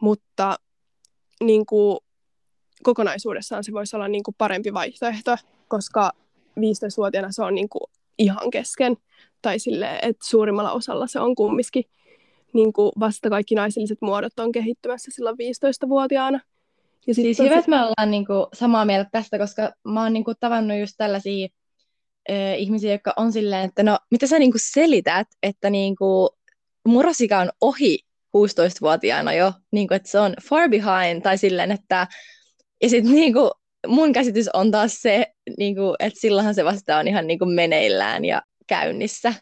mutta 0.00 0.56
niin 1.40 1.66
kuin, 1.66 1.98
kokonaisuudessaan 2.82 3.64
se 3.64 3.72
voisi 3.72 3.96
olla 3.96 4.08
niin 4.08 4.22
kuin 4.22 4.34
parempi 4.38 4.74
vaihtoehto, 4.74 5.36
koska 5.68 6.12
15-vuotiaana 6.60 7.32
se 7.32 7.42
on 7.42 7.54
niin 7.54 7.68
kuin 7.68 7.90
ihan 8.18 8.50
kesken, 8.50 8.96
tai 9.42 9.58
sille, 9.58 9.98
että 10.02 10.26
suurimmalla 10.26 10.72
osalla 10.72 11.06
se 11.06 11.20
on 11.20 11.34
kumminkin 11.34 11.84
niin 12.54 12.72
kuin 12.72 12.92
vasta 13.00 13.30
kaikki 13.30 13.54
naiselliset 13.54 13.98
muodot 14.00 14.38
on 14.38 14.52
kehittymässä 14.52 15.10
silloin 15.14 15.36
15-vuotiaana. 15.36 16.40
Ja 17.06 17.14
siis 17.14 17.38
hyvä, 17.38 17.58
että 17.58 17.70
me 17.70 17.76
ollaan 17.76 18.10
niin 18.10 18.26
kuin, 18.26 18.46
samaa 18.52 18.84
mieltä 18.84 19.08
tästä, 19.12 19.38
koska 19.38 19.72
mä 19.84 20.02
oon 20.02 20.12
niin 20.12 20.24
kuin, 20.24 20.36
tavannut 20.40 20.78
just 20.78 20.94
tällaisia 20.96 21.48
äh, 22.30 22.58
ihmisiä, 22.58 22.92
jotka 22.92 23.12
on 23.16 23.32
silleen, 23.32 23.64
että 23.64 23.82
no, 23.82 23.98
mitä 24.10 24.26
sä 24.26 24.38
niin 24.38 24.50
kuin, 24.50 24.60
selität, 24.64 25.28
että 25.42 25.70
niin 25.70 25.96
kuin, 25.96 26.28
murrosika 26.88 27.38
on 27.38 27.50
ohi 27.60 27.98
16-vuotiaana 28.36 29.32
jo, 29.32 29.52
niin 29.70 29.88
kuin, 29.88 29.96
että 29.96 30.10
se 30.10 30.18
on 30.18 30.34
far 30.48 30.68
behind, 30.68 31.22
tai 31.22 31.38
silleen, 31.38 31.70
että 31.70 32.06
ja 32.82 32.88
sitten 32.88 33.14
niin 33.14 33.32
kuin, 33.32 33.50
mun 33.86 34.12
käsitys 34.12 34.48
on 34.52 34.70
taas 34.70 35.02
se, 35.02 35.26
niin 35.58 35.74
kuin, 35.74 35.94
että 35.98 36.20
silloinhan 36.20 36.54
se 36.54 36.64
vasta 36.64 36.96
on 36.96 37.08
ihan 37.08 37.26
niin 37.26 37.38
kuin, 37.38 37.50
meneillään 37.50 38.24
ja 38.24 38.42
käynnissä. 38.66 39.34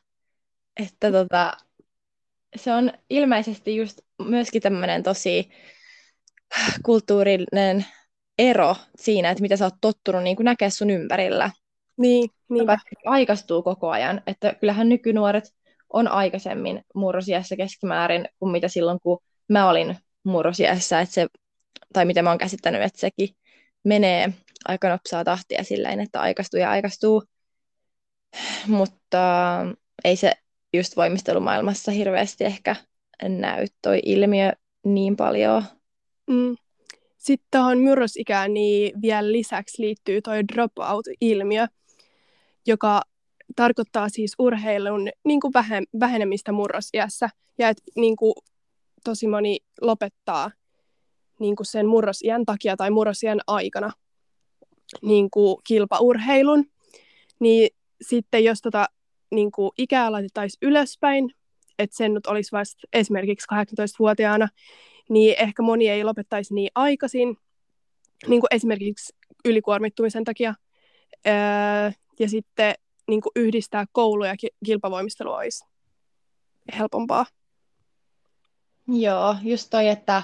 Että 0.81 1.13
tota, 1.13 1.53
se 2.57 2.73
on 2.73 2.93
ilmeisesti 3.11 3.77
just 3.77 4.01
myöskin 4.19 4.63
tämmöinen 4.63 5.03
tosi 5.03 5.51
kulttuurinen 6.85 7.85
ero 8.39 8.77
siinä, 8.97 9.31
että 9.31 9.43
mitä 9.43 9.57
sä 9.57 9.65
oot 9.65 9.75
tottunut 9.81 10.23
niin 10.23 10.37
näkee 10.41 10.71
sun 10.71 10.91
ympärillä. 10.91 11.51
Niin, 11.97 12.31
niin. 12.49 12.67
aikaistuu 13.05 13.63
koko 13.63 13.91
ajan. 13.91 14.23
Että 14.27 14.55
kyllähän 14.61 14.89
nykynuoret 14.89 15.45
on 15.93 16.09
aikaisemmin 16.09 16.85
murrosiässä 16.95 17.57
keskimäärin 17.57 18.29
kuin 18.39 18.53
mitä 18.53 18.69
silloin, 18.69 19.01
kun 19.03 19.19
mä 19.49 19.71
olin 19.71 19.97
murrosiässä, 20.25 21.01
että 21.01 21.15
se, 21.15 21.27
tai 21.93 22.05
mitä 22.05 22.23
mä 22.23 22.31
oon 22.31 22.39
käsittänyt, 22.39 22.83
että 22.83 23.01
sekin 23.01 23.29
menee 23.85 24.33
aika 24.65 24.89
nopsaa 24.89 25.25
tahtia 25.25 25.65
silleen, 25.65 26.01
että 26.01 26.21
aikaistuu 26.21 26.61
ja 26.61 26.71
aikaistuu. 26.71 27.23
Mutta 28.67 29.59
ei 30.05 30.17
se 30.17 30.33
just 30.73 30.97
voimistelumaailmassa 30.97 31.93
hirveästi 31.93 32.45
ehkä 32.45 32.77
näy 33.23 33.67
toi 33.83 34.01
ilmiö 34.05 34.53
niin 34.85 35.17
paljon. 35.17 35.65
Mm. 36.31 36.57
Sitten 37.19 37.49
tuohon 37.51 37.79
murrosikään 37.79 38.55
niin 38.55 39.03
vielä 39.03 39.33
lisäksi 39.33 39.83
liittyy 39.83 40.23
toi 40.23 40.49
dropout-ilmiö, 40.53 41.67
joka 42.67 43.03
tarkoittaa 43.57 44.09
siis 44.09 44.35
urheilun 44.39 45.09
niin 45.25 45.41
kuin 45.41 45.53
vähe- 45.55 45.87
vähenemistä 46.01 46.53
murrosiässä 46.53 47.29
ja 47.59 47.69
että 47.69 47.83
niin 47.97 48.17
kuin, 48.17 48.35
tosi 49.05 49.27
moni 49.27 49.59
lopettaa 49.81 50.51
niin 51.41 51.57
kuin 51.57 51.67
sen 51.67 51.87
murrosiän 51.87 52.45
takia 52.45 52.77
tai 52.77 52.91
murrosiän 52.91 53.41
aikana 53.47 53.91
niin 55.03 55.31
kuin 55.31 55.57
kilpaurheilun, 55.65 56.65
niin 57.41 57.71
sitten 58.03 58.45
jos 58.45 58.61
tota, 58.61 58.87
niin 59.33 59.53
kuin 59.53 59.71
ikää 59.79 60.13
laitettaisiin 60.13 60.69
ylöspäin, 60.69 61.35
että 61.79 61.97
sen 61.97 62.15
nyt 62.15 62.27
olisi 62.27 62.53
vasta 62.53 62.89
esimerkiksi 62.93 63.47
18-vuotiaana, 63.55 64.49
niin 65.09 65.35
ehkä 65.39 65.63
moni 65.63 65.89
ei 65.89 66.05
lopettaisi 66.05 66.55
niin 66.55 66.71
aikaisin, 66.75 67.37
niin 68.27 68.41
kuin 68.41 68.49
esimerkiksi 68.55 69.15
ylikuormittumisen 69.45 70.25
takia. 70.25 70.55
Öö, 71.27 71.33
ja 72.19 72.29
sitten 72.29 72.75
niin 73.09 73.21
kuin 73.21 73.33
yhdistää 73.37 73.85
koulu 73.93 74.25
ja 74.25 74.35
kilpavoimistelu 74.65 75.33
olisi 75.33 75.65
helpompaa. 76.79 77.27
Joo, 78.89 79.37
just 79.43 79.71
toi, 79.71 79.89
että 79.89 80.23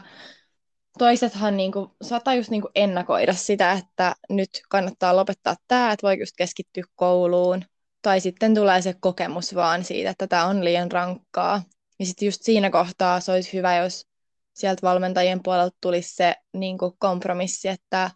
toisethan 0.98 1.56
niin 1.56 1.72
kuin, 1.72 1.90
saattaa 2.02 2.34
just 2.34 2.50
niin 2.50 2.62
kuin 2.62 2.72
ennakoida 2.74 3.32
sitä, 3.32 3.72
että 3.72 4.14
nyt 4.30 4.50
kannattaa 4.68 5.16
lopettaa 5.16 5.56
tämä, 5.68 5.92
että 5.92 6.06
voi 6.06 6.18
just 6.18 6.32
keskittyä 6.38 6.84
kouluun. 6.96 7.64
Tai 8.02 8.20
sitten 8.20 8.54
tulee 8.54 8.82
se 8.82 8.94
kokemus 9.00 9.54
vaan 9.54 9.84
siitä, 9.84 10.10
että 10.10 10.26
tämä 10.26 10.46
on 10.46 10.64
liian 10.64 10.92
rankkaa. 10.92 11.62
Ja 11.98 12.06
sitten 12.06 12.26
just 12.26 12.42
siinä 12.42 12.70
kohtaa 12.70 13.20
se 13.20 13.32
olisi 13.32 13.52
hyvä, 13.52 13.76
jos 13.76 14.06
sieltä 14.54 14.82
valmentajien 14.82 15.42
puolelta 15.42 15.76
tulisi 15.80 16.14
se 16.14 16.34
niin 16.52 16.78
kuin 16.78 16.92
kompromissi, 16.98 17.68
että 17.68 18.10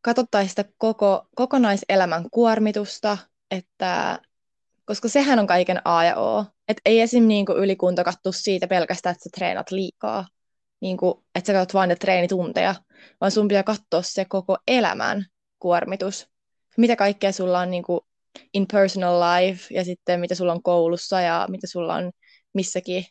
katsottaisiin 0.00 0.50
sitä 0.50 0.64
koko, 0.78 1.28
kokonaiselämän 1.34 2.30
kuormitusta, 2.30 3.18
että, 3.50 4.18
koska 4.84 5.08
sehän 5.08 5.38
on 5.38 5.46
kaiken 5.46 5.80
A 5.84 6.04
ja 6.04 6.16
O. 6.16 6.44
Et 6.68 6.80
ei 6.84 7.00
esim. 7.00 7.28
Niin 7.28 7.46
kuin 7.46 7.58
ylikunta 7.58 8.04
katso 8.04 8.32
siitä 8.32 8.66
pelkästään, 8.66 9.12
että 9.12 9.24
sä 9.24 9.30
treenat 9.34 9.70
liikaa, 9.70 10.26
niin 10.80 10.96
kuin, 10.96 11.14
että 11.34 11.46
sä 11.46 11.52
katsot 11.52 11.74
vain 11.74 11.88
ne 11.88 11.96
treenitunteja, 11.96 12.74
vaan 13.20 13.30
sun 13.30 13.48
pitää 13.48 13.62
katsoa 13.62 14.02
se 14.02 14.24
koko 14.24 14.58
elämän 14.66 15.24
kuormitus. 15.58 16.28
mitä 16.76 16.96
kaikkea 16.96 17.32
sulla 17.32 17.60
on 17.60 17.70
niin 17.70 17.82
kuin 17.82 18.00
in 18.54 18.66
personal 18.72 19.20
life 19.20 19.74
ja 19.74 19.84
sitten 19.84 20.20
mitä 20.20 20.34
sulla 20.34 20.52
on 20.52 20.62
koulussa 20.62 21.20
ja 21.20 21.46
mitä 21.50 21.66
sulla 21.66 21.94
on 21.94 22.12
missäkin 22.54 23.04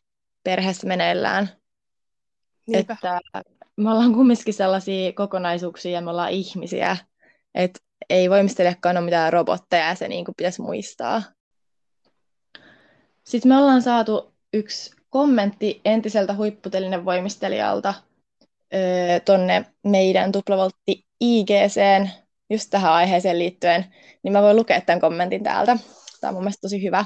perheessä 0.43 0.87
meneillään. 0.87 1.49
Niinpä. 2.67 2.93
Että 2.93 3.21
me 3.77 3.91
ollaan 3.91 4.13
kumminkin 4.13 4.53
sellaisia 4.53 5.13
kokonaisuuksia 5.13 5.91
ja 5.91 6.01
me 6.01 6.09
ollaan 6.09 6.31
ihmisiä, 6.31 6.97
että 7.55 7.79
ei 8.09 8.29
voimistelijakaan 8.29 8.97
ole 8.97 9.05
mitään 9.05 9.33
robotteja 9.33 9.87
ja 9.87 9.95
se 9.95 10.07
niin 10.07 10.25
kuin 10.25 10.35
pitäisi 10.35 10.61
muistaa. 10.61 11.23
Sitten 13.23 13.49
me 13.49 13.57
ollaan 13.57 13.81
saatu 13.81 14.33
yksi 14.53 14.91
kommentti 15.09 15.81
entiseltä 15.85 16.35
huipputelinen 16.35 17.05
voimistelijalta 17.05 17.93
öö, 18.73 19.19
tonne 19.19 19.65
meidän 19.83 20.31
tuplavoltti 20.31 21.05
IGCen 21.19 22.11
just 22.51 22.69
tähän 22.69 22.93
aiheeseen 22.93 23.39
liittyen, 23.39 23.85
niin 24.23 24.31
mä 24.31 24.41
voin 24.41 24.55
lukea 24.55 24.81
tämän 24.81 25.01
kommentin 25.01 25.43
täältä. 25.43 25.77
Tämä 26.21 26.29
on 26.29 26.33
mun 26.33 26.43
mielestä 26.43 26.61
tosi 26.61 26.83
hyvä. 26.83 27.05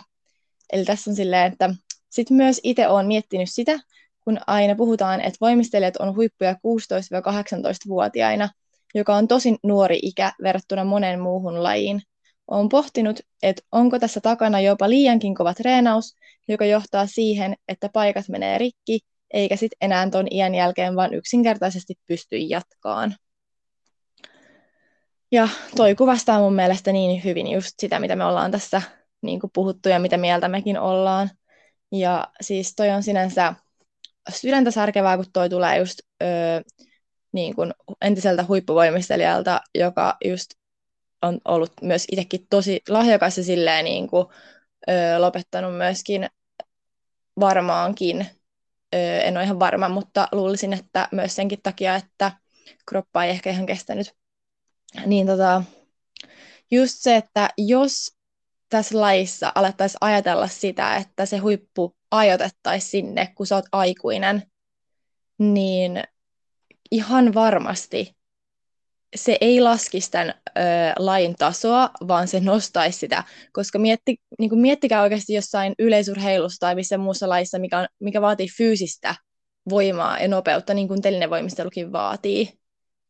Eli 0.73 0.85
tässä 0.85 1.11
on 1.11 1.15
silleen, 1.15 1.51
että 1.53 1.69
sitten 2.09 2.37
myös 2.37 2.59
itse 2.63 2.87
olen 2.87 3.07
miettinyt 3.07 3.49
sitä, 3.51 3.79
kun 4.23 4.39
aina 4.47 4.75
puhutaan, 4.75 5.21
että 5.21 5.37
voimistelijat 5.41 5.97
on 5.97 6.15
huippuja 6.15 6.53
16-18-vuotiaina, 6.53 8.49
joka 8.95 9.15
on 9.15 9.27
tosi 9.27 9.55
nuori 9.63 9.99
ikä 10.01 10.31
verrattuna 10.43 10.83
monen 10.83 11.19
muuhun 11.19 11.63
lajiin. 11.63 12.01
Olen 12.47 12.69
pohtinut, 12.69 13.19
että 13.43 13.61
onko 13.71 13.99
tässä 13.99 14.21
takana 14.21 14.59
jopa 14.59 14.89
liiankin 14.89 15.35
kova 15.35 15.53
treenaus, 15.53 16.15
joka 16.47 16.65
johtaa 16.65 17.07
siihen, 17.07 17.55
että 17.67 17.89
paikat 17.93 18.29
menee 18.29 18.57
rikki, 18.57 18.99
eikä 19.33 19.55
sitten 19.55 19.77
enää 19.81 20.09
ton 20.09 20.27
iän 20.31 20.55
jälkeen 20.55 20.95
vaan 20.95 21.13
yksinkertaisesti 21.13 21.93
pysty 22.07 22.37
jatkaan. 22.37 23.15
Ja 25.31 25.47
toi 25.75 25.95
kuvastaa 25.95 26.39
mun 26.39 26.55
mielestä 26.55 26.91
niin 26.91 27.23
hyvin 27.23 27.47
just 27.47 27.73
sitä, 27.79 27.99
mitä 27.99 28.15
me 28.15 28.25
ollaan 28.25 28.51
tässä 28.51 28.81
niin 29.21 29.39
kuin 29.39 29.51
puhuttu 29.53 29.89
ja 29.89 29.99
mitä 29.99 30.17
mieltä 30.17 30.47
mekin 30.47 30.79
ollaan. 30.79 31.29
Ja 31.91 32.27
siis 32.41 32.73
toi 32.75 32.89
on 32.89 33.03
sinänsä 33.03 33.53
sydäntä 34.29 34.71
särkevää, 34.71 35.17
kun 35.17 35.25
toi 35.33 35.49
tulee 35.49 35.77
just 35.77 35.99
öö, 36.23 36.61
niin 37.31 37.55
kuin 37.55 37.73
entiseltä 38.01 38.45
huippuvoimistelijalta, 38.47 39.61
joka 39.75 40.17
just 40.25 40.51
on 41.21 41.39
ollut 41.45 41.71
myös 41.81 42.05
itsekin 42.11 42.47
tosi 42.49 42.81
lahjakas 42.89 43.37
ja 43.37 43.43
silleen 43.43 43.85
niin 43.85 44.07
kuin, 44.07 44.27
öö, 44.89 45.19
lopettanut 45.19 45.77
myöskin 45.77 46.29
varmaankin, 47.39 48.27
öö, 48.95 49.19
en 49.19 49.37
ole 49.37 49.43
ihan 49.43 49.59
varma, 49.59 49.89
mutta 49.89 50.27
luulisin, 50.31 50.73
että 50.73 51.07
myös 51.11 51.35
senkin 51.35 51.59
takia, 51.63 51.95
että 51.95 52.31
kroppa 52.89 53.23
ei 53.23 53.31
ehkä 53.31 53.49
ihan 53.49 53.65
kestänyt. 53.65 54.24
Niin 55.05 55.27
tota, 55.27 55.63
just 56.71 56.95
se, 56.97 57.15
että 57.15 57.49
jos 57.57 58.15
tässä 58.69 59.01
laissa 59.01 59.51
alettaisiin 59.55 59.97
ajatella 60.01 60.47
sitä, 60.47 60.95
että 60.95 61.25
se 61.25 61.37
huippu 61.37 61.95
ajotettaisiin 62.11 62.89
sinne, 62.89 63.33
kun 63.35 63.47
sä 63.47 63.55
oot 63.55 63.65
aikuinen, 63.71 64.43
niin 65.37 66.03
ihan 66.91 67.33
varmasti 67.33 68.15
se 69.15 69.37
ei 69.41 69.61
laskisi 69.61 70.11
tämän 70.11 70.33
ö, 70.47 70.61
lain 70.97 71.35
tasoa, 71.35 71.89
vaan 72.07 72.27
se 72.27 72.39
nostaisi 72.39 72.99
sitä. 72.99 73.23
Koska 73.53 73.79
mietti, 73.79 74.17
niin 74.39 74.49
kuin 74.49 74.59
miettikää 74.59 75.01
oikeasti 75.01 75.33
jossain 75.33 75.73
yleisurheilussa 75.79 76.59
tai 76.59 76.75
missä 76.75 76.97
muussa 76.97 77.29
laissa, 77.29 77.59
mikä, 77.59 77.79
on, 77.79 77.87
mikä 77.99 78.21
vaatii 78.21 78.47
fyysistä 78.57 79.15
voimaa 79.69 80.19
ja 80.19 80.27
nopeutta, 80.27 80.73
niin 80.73 80.87
kuin 80.87 81.01
telinevoimistelukin 81.01 81.91
vaatii, 81.91 82.53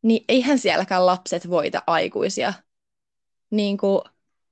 niin 0.02 0.24
eihän 0.28 0.58
sielläkään 0.58 1.06
lapset 1.06 1.50
voita 1.50 1.82
aikuisia. 1.86 2.52
Niin 3.50 3.78
kuin, 3.78 4.02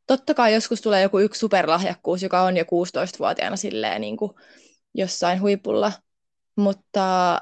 totta 0.06 0.34
kai 0.34 0.54
joskus 0.54 0.80
tulee 0.80 1.02
joku 1.02 1.18
yksi 1.18 1.38
superlahjakkuus, 1.38 2.22
joka 2.22 2.42
on 2.42 2.56
jo 2.56 2.64
16-vuotiaana 2.64 3.56
silleen 3.56 4.00
niin 4.00 4.16
kuin 4.16 4.32
jossain 4.94 5.40
huipulla, 5.40 5.92
mutta 6.56 7.40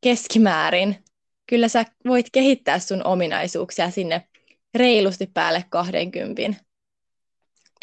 keskimäärin 0.00 1.04
kyllä 1.46 1.68
sä 1.68 1.84
voit 2.06 2.26
kehittää 2.32 2.78
sun 2.78 3.06
ominaisuuksia 3.06 3.90
sinne 3.90 4.28
reilusti 4.74 5.30
päälle 5.34 5.64
20. 5.70 6.42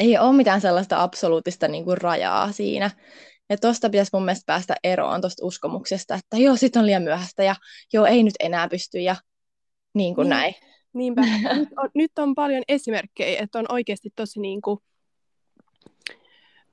Ei 0.00 0.18
ole 0.18 0.36
mitään 0.36 0.60
sellaista 0.60 1.02
absoluuttista 1.02 1.68
niin 1.68 1.84
kuin 1.84 1.98
rajaa 1.98 2.52
siinä. 2.52 2.90
Ja 3.50 3.56
tuosta 3.56 3.90
pitäisi 3.90 4.10
mun 4.12 4.24
mielestä 4.24 4.46
päästä 4.46 4.76
eroon 4.84 5.20
tuosta 5.20 5.46
uskomuksesta, 5.46 6.14
että 6.14 6.36
joo, 6.36 6.56
sit 6.56 6.76
on 6.76 6.86
liian 6.86 7.02
myöhäistä 7.02 7.44
ja 7.44 7.56
joo, 7.92 8.06
ei 8.06 8.22
nyt 8.22 8.34
enää 8.40 8.68
pysty 8.68 8.98
ja 8.98 9.16
niin 9.96 10.14
kuin 10.14 10.24
niin. 10.24 10.30
näin. 10.30 10.54
Niinpä. 10.92 11.22
nyt, 11.56 11.68
on, 11.76 11.90
nyt 11.94 12.18
on 12.18 12.34
paljon 12.34 12.62
esimerkkejä, 12.68 13.42
että 13.42 13.58
on 13.58 13.66
oikeasti 13.68 14.12
tosi 14.16 14.40
niin 14.40 14.62
kuin, 14.62 14.78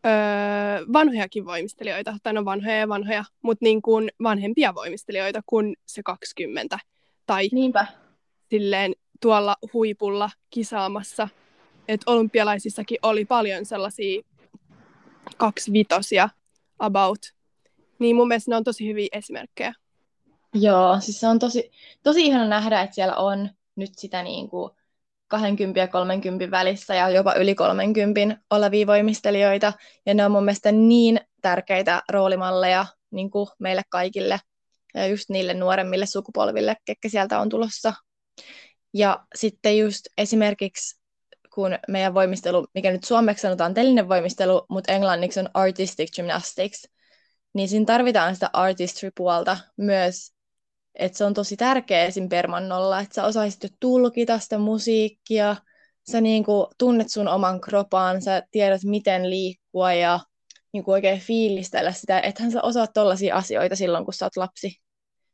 öö, 0.05 0.85
vanhojakin 0.93 1.45
voimistelijoita, 1.45 2.17
tai 2.23 2.33
no 2.33 2.45
vanhoja 2.45 2.77
ja 2.77 2.87
vanhoja, 2.89 3.25
mutta 3.41 3.65
niin 3.65 3.81
kuin 3.81 4.11
vanhempia 4.23 4.75
voimistelijoita 4.75 5.41
kuin 5.45 5.75
se 5.85 6.03
20. 6.03 6.79
Tai 7.25 7.49
Niinpä. 7.51 7.87
silleen 8.49 8.93
tuolla 9.21 9.55
huipulla 9.73 10.29
kisaamassa. 10.49 11.29
Että 11.87 12.11
olympialaisissakin 12.11 12.97
oli 13.01 13.25
paljon 13.25 13.65
sellaisia 13.65 14.21
kaksivitosia 15.37 16.29
about. 16.79 17.19
Niin 17.99 18.15
mun 18.15 18.27
mielestä 18.27 18.51
ne 18.51 18.55
on 18.55 18.63
tosi 18.63 18.87
hyviä 18.87 19.07
esimerkkejä. 19.11 19.73
Joo, 20.53 20.99
siis 20.99 21.19
se 21.19 21.27
on 21.27 21.39
tosi, 21.39 21.71
tosi 22.03 22.25
ihana 22.25 22.47
nähdä, 22.47 22.81
että 22.81 22.95
siellä 22.95 23.15
on 23.15 23.49
nyt 23.75 23.91
sitä 23.97 24.23
niin 24.23 24.49
kuin 24.49 24.71
20 25.27 25.79
ja 25.79 25.87
30 25.87 26.51
välissä 26.51 26.95
ja 26.95 27.09
jopa 27.09 27.33
yli 27.33 27.55
30 27.55 28.41
olevia 28.49 28.87
voimistelijoita. 28.87 29.73
Ja 30.05 30.13
ne 30.13 30.25
on 30.25 30.31
mun 30.31 30.45
mielestä 30.45 30.71
niin 30.71 31.19
tärkeitä 31.41 32.01
roolimalleja 32.09 32.85
niin 33.11 33.31
kuin 33.31 33.47
meille 33.59 33.81
kaikille 33.89 34.39
ja 34.93 35.07
just 35.07 35.29
niille 35.29 35.53
nuoremmille 35.53 36.05
sukupolville, 36.05 36.75
ketkä 36.85 37.09
sieltä 37.09 37.39
on 37.39 37.49
tulossa. 37.49 37.93
Ja 38.93 39.25
sitten 39.35 39.77
just 39.77 40.01
esimerkiksi 40.17 41.03
kun 41.53 41.71
meidän 41.87 42.13
voimistelu, 42.13 42.67
mikä 42.73 42.91
nyt 42.91 43.03
suomeksi 43.03 43.41
sanotaan 43.41 43.73
telinen 43.73 44.09
voimistelu, 44.09 44.65
mutta 44.69 44.91
englanniksi 44.91 45.39
on 45.39 45.49
artistic 45.53 46.15
gymnastics, 46.15 46.87
niin 47.53 47.69
siinä 47.69 47.85
tarvitaan 47.85 48.33
sitä 48.33 48.49
artistry-puolta 48.53 49.57
myös 49.77 50.33
että 50.95 51.17
se 51.17 51.25
on 51.25 51.33
tosi 51.33 51.57
tärkeä 51.57 52.05
esim. 52.05 52.29
permannolla, 52.29 52.99
että 52.99 53.15
sä 53.15 53.25
osaisit 53.25 53.63
jo 53.63 53.69
tulkita 53.79 54.39
sitä 54.39 54.57
musiikkia, 54.57 55.55
sä 56.11 56.21
niin 56.21 56.43
kuin 56.43 56.67
tunnet 56.77 57.09
sun 57.09 57.27
oman 57.27 57.61
kropan, 57.61 58.21
sä 58.21 58.43
tiedät 58.51 58.83
miten 58.83 59.29
liikkua 59.29 59.93
ja 59.93 60.19
niin 60.73 60.83
kuin 60.83 60.93
oikein 60.93 61.19
fiilistellä 61.19 61.91
sitä, 61.91 62.19
ethän 62.19 62.51
sä 62.51 62.61
osaat 62.61 62.93
tollaisia 62.93 63.35
asioita 63.35 63.75
silloin, 63.75 64.05
kun 64.05 64.13
sä 64.13 64.25
oot 64.25 64.37
lapsi. 64.37 64.81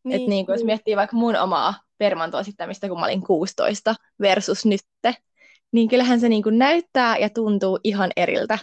Niin, 0.04 0.16
että 0.16 0.30
niin 0.30 0.46
kuin, 0.46 0.54
jos 0.54 0.64
miettii 0.64 0.96
vaikka 0.96 1.18
mun 1.18 1.36
omaa 1.36 1.74
permantoesittämistä, 1.98 2.88
kun 2.88 3.00
mä 3.00 3.06
olin 3.06 3.24
16 3.24 3.96
versus 4.22 4.66
nytte, 4.66 5.16
niin 5.72 5.90
kyllähän 5.90 6.20
se 6.20 6.30
niin 6.30 6.44
kuin 6.44 6.58
näyttää 6.58 7.18
ja 7.18 7.30
tuntuu 7.30 7.80
ihan 7.84 8.12
eriltä. 8.16 8.60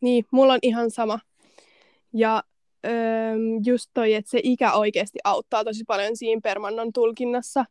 Niin, 0.00 0.24
mulla 0.32 0.52
on 0.52 0.58
ihan 0.62 0.90
sama. 0.90 1.18
Ja 2.14 2.42
just 3.66 3.90
toi, 3.94 4.14
että 4.14 4.30
se 4.30 4.40
ikä 4.42 4.72
oikeasti 4.72 5.18
auttaa 5.24 5.64
tosi 5.64 5.84
paljon 5.84 6.16
siinä 6.16 6.40
permannon 6.44 6.92
tulkinnassa 6.92 7.64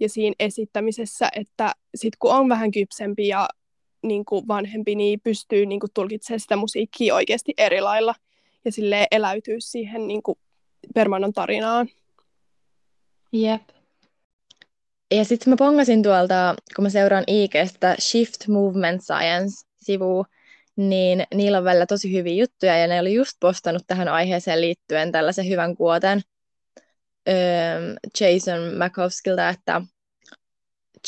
ja 0.00 0.08
siinä 0.08 0.34
esittämisessä, 0.38 1.28
että 1.36 1.72
sit 1.94 2.16
kun 2.18 2.34
on 2.34 2.48
vähän 2.48 2.70
kypsempi 2.70 3.28
ja 3.28 3.48
niin 4.02 4.24
kuin 4.24 4.48
vanhempi, 4.48 4.94
niin 4.94 5.20
pystyy 5.20 5.66
niin 5.66 5.80
kuin 5.80 5.90
tulkitsemaan 5.94 6.40
sitä 6.40 6.56
musiikkia 6.56 7.14
oikeasti 7.14 7.54
eri 7.58 7.80
lailla 7.80 8.14
ja 8.64 8.72
sille 8.72 9.06
eläytyy 9.10 9.56
siihen 9.58 10.06
niin 10.06 10.22
kuin 10.22 10.38
permannon 10.94 11.32
tarinaan. 11.32 11.88
Jep. 13.32 13.62
Ja 15.14 15.24
sitten 15.24 15.50
mä 15.50 15.56
pongasin 15.56 16.02
tuolta, 16.02 16.54
kun 16.76 16.82
mä 16.82 16.90
seuraan 16.90 17.24
IGstä 17.26 17.96
Shift 18.00 18.48
Movement 18.48 19.02
Science-sivua, 19.02 20.24
niin 20.76 21.26
niillä 21.34 21.58
on 21.58 21.64
välillä 21.64 21.86
tosi 21.86 22.12
hyviä 22.12 22.34
juttuja, 22.34 22.76
ja 22.76 22.86
ne 22.86 23.00
oli 23.00 23.14
just 23.14 23.32
postannut 23.40 23.82
tähän 23.86 24.08
aiheeseen 24.08 24.60
liittyen 24.60 25.12
tällaisen 25.12 25.48
hyvän 25.48 25.76
kuoten 25.76 26.20
öö, 27.28 27.34
Jason 28.20 28.78
Makovskilta, 28.78 29.48
että 29.48 29.82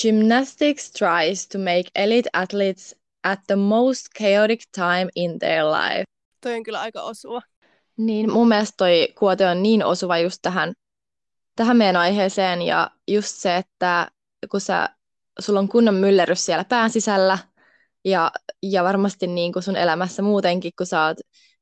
Gymnastics 0.03 0.93
tries 0.93 1.49
to 1.49 1.59
make 1.59 1.91
elite 1.95 2.31
athletes 2.33 2.97
at 3.25 3.41
the 3.47 3.57
most 3.57 4.07
chaotic 4.19 4.63
time 4.75 5.09
in 5.15 5.39
their 5.39 5.65
life. 5.65 6.05
Toi 6.41 6.55
on 6.55 6.63
kyllä 6.63 6.81
aika 6.81 7.03
osuva. 7.03 7.43
Niin, 7.97 8.33
mun 8.33 8.49
mielestä 8.49 8.75
toi 8.77 9.09
kuote 9.19 9.47
on 9.47 9.63
niin 9.63 9.85
osuva 9.85 10.19
just 10.19 10.39
tähän, 10.43 10.73
tähän 11.57 11.77
meidän 11.77 11.97
aiheeseen, 11.97 12.63
ja 12.63 12.91
just 13.09 13.37
se, 13.37 13.57
että 13.57 14.09
kun 14.51 14.61
sä, 14.61 14.89
sulla 15.39 15.61
on 15.61 15.69
kunnon 15.69 15.95
myllerys 15.95 16.47
siellä 16.47 16.65
pään 16.65 16.91
sisällä, 16.91 17.39
ja, 18.05 18.31
ja 18.63 18.85
varmasti 18.85 19.27
niin 19.27 19.53
kuin 19.53 19.63
sun 19.63 19.77
elämässä 19.77 20.23
muutenkin, 20.23 20.73
kun 20.79 20.87
sä 20.87 21.05
oot 21.05 21.17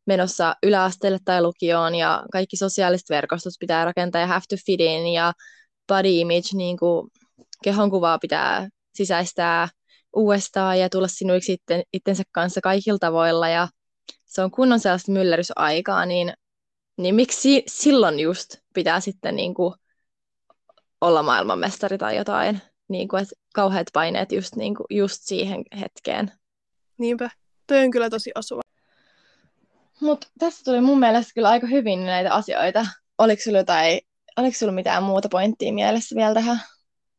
menossa 0.06 0.56
yläasteelle 0.62 1.18
tai 1.24 1.42
lukioon 1.42 1.94
ja 1.94 2.24
kaikki 2.32 2.56
sosiaaliset 2.56 3.10
verkostot 3.10 3.52
pitää 3.60 3.84
rakentaa 3.84 4.20
ja 4.20 4.26
have 4.26 4.42
to 4.48 4.56
fit 4.66 4.80
in 4.80 5.06
ja 5.06 5.32
body 5.88 6.08
image, 6.08 6.48
niin 6.54 6.76
kuin 6.78 7.10
kehonkuvaa 7.64 8.18
pitää 8.18 8.68
sisäistää 8.94 9.68
uudestaan 10.16 10.78
ja 10.78 10.90
tulla 10.90 11.08
sinuiksi 11.08 11.52
itten, 11.52 11.82
itsensä 11.92 12.22
kanssa 12.32 12.60
kaikilla 12.60 12.98
tavoilla 12.98 13.48
ja 13.48 13.68
se 14.24 14.42
on 14.42 14.50
kunnon 14.50 14.80
sellaista 14.80 15.12
myllerysaikaa, 15.12 16.06
niin, 16.06 16.32
niin 16.98 17.14
miksi 17.14 17.62
silloin 17.66 18.20
just 18.20 18.56
pitää 18.74 19.00
sitten 19.00 19.36
niin 19.36 19.54
kuin 19.54 19.74
olla 21.00 21.22
maailmanmestari 21.22 21.98
tai 21.98 22.16
jotain, 22.16 22.60
niin 22.92 23.08
kuin, 23.08 23.22
että 23.22 23.34
kauheat 23.54 23.86
paineet 23.92 24.32
just, 24.32 24.56
niin 24.56 24.74
kuin, 24.74 24.86
just 24.90 25.18
siihen 25.20 25.64
hetkeen. 25.80 26.32
Niinpä, 26.98 27.30
toi 27.66 27.84
on 27.84 27.90
kyllä 27.90 28.10
tosi 28.10 28.30
osuva. 28.34 28.60
Mutta 30.00 30.26
tässä 30.38 30.64
tuli 30.64 30.80
mun 30.80 30.98
mielestä 30.98 31.32
kyllä 31.34 31.48
aika 31.48 31.66
hyvin 31.66 32.06
näitä 32.06 32.34
asioita. 32.34 32.86
Oliko 33.18 33.42
sulla, 33.42 33.58
jotain, 33.58 34.00
oliko 34.36 34.56
sulla 34.58 34.72
mitään 34.72 35.02
muuta 35.02 35.28
pointtia 35.28 35.72
mielessä 35.72 36.16
vielä 36.16 36.34
tähän? 36.34 36.60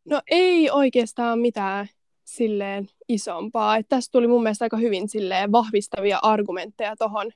No 0.05 0.21
ei 0.31 0.69
oikeastaan 0.69 1.39
mitään 1.39 1.87
silleen 2.23 2.89
isompaa. 3.09 3.77
Et 3.77 3.85
tässä 3.89 4.11
tuli 4.11 4.27
mun 4.27 4.43
mielestä 4.43 4.65
aika 4.65 4.77
hyvin 4.77 5.09
silleen 5.09 5.51
vahvistavia 5.51 6.19
argumentteja 6.21 6.95
tohon, 6.95 7.31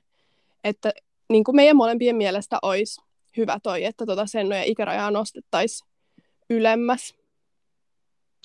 että 0.64 0.92
niin 1.28 1.44
kuin 1.44 1.56
meidän 1.56 1.76
molempien 1.76 2.16
mielestä 2.16 2.58
olisi 2.62 3.00
hyvä 3.36 3.58
toi, 3.62 3.84
että 3.84 4.06
tota 4.06 4.26
sennoja 4.26 4.62
ikärajaa 4.62 5.10
nostettaisiin 5.10 5.88
ylemmäs. 6.50 7.14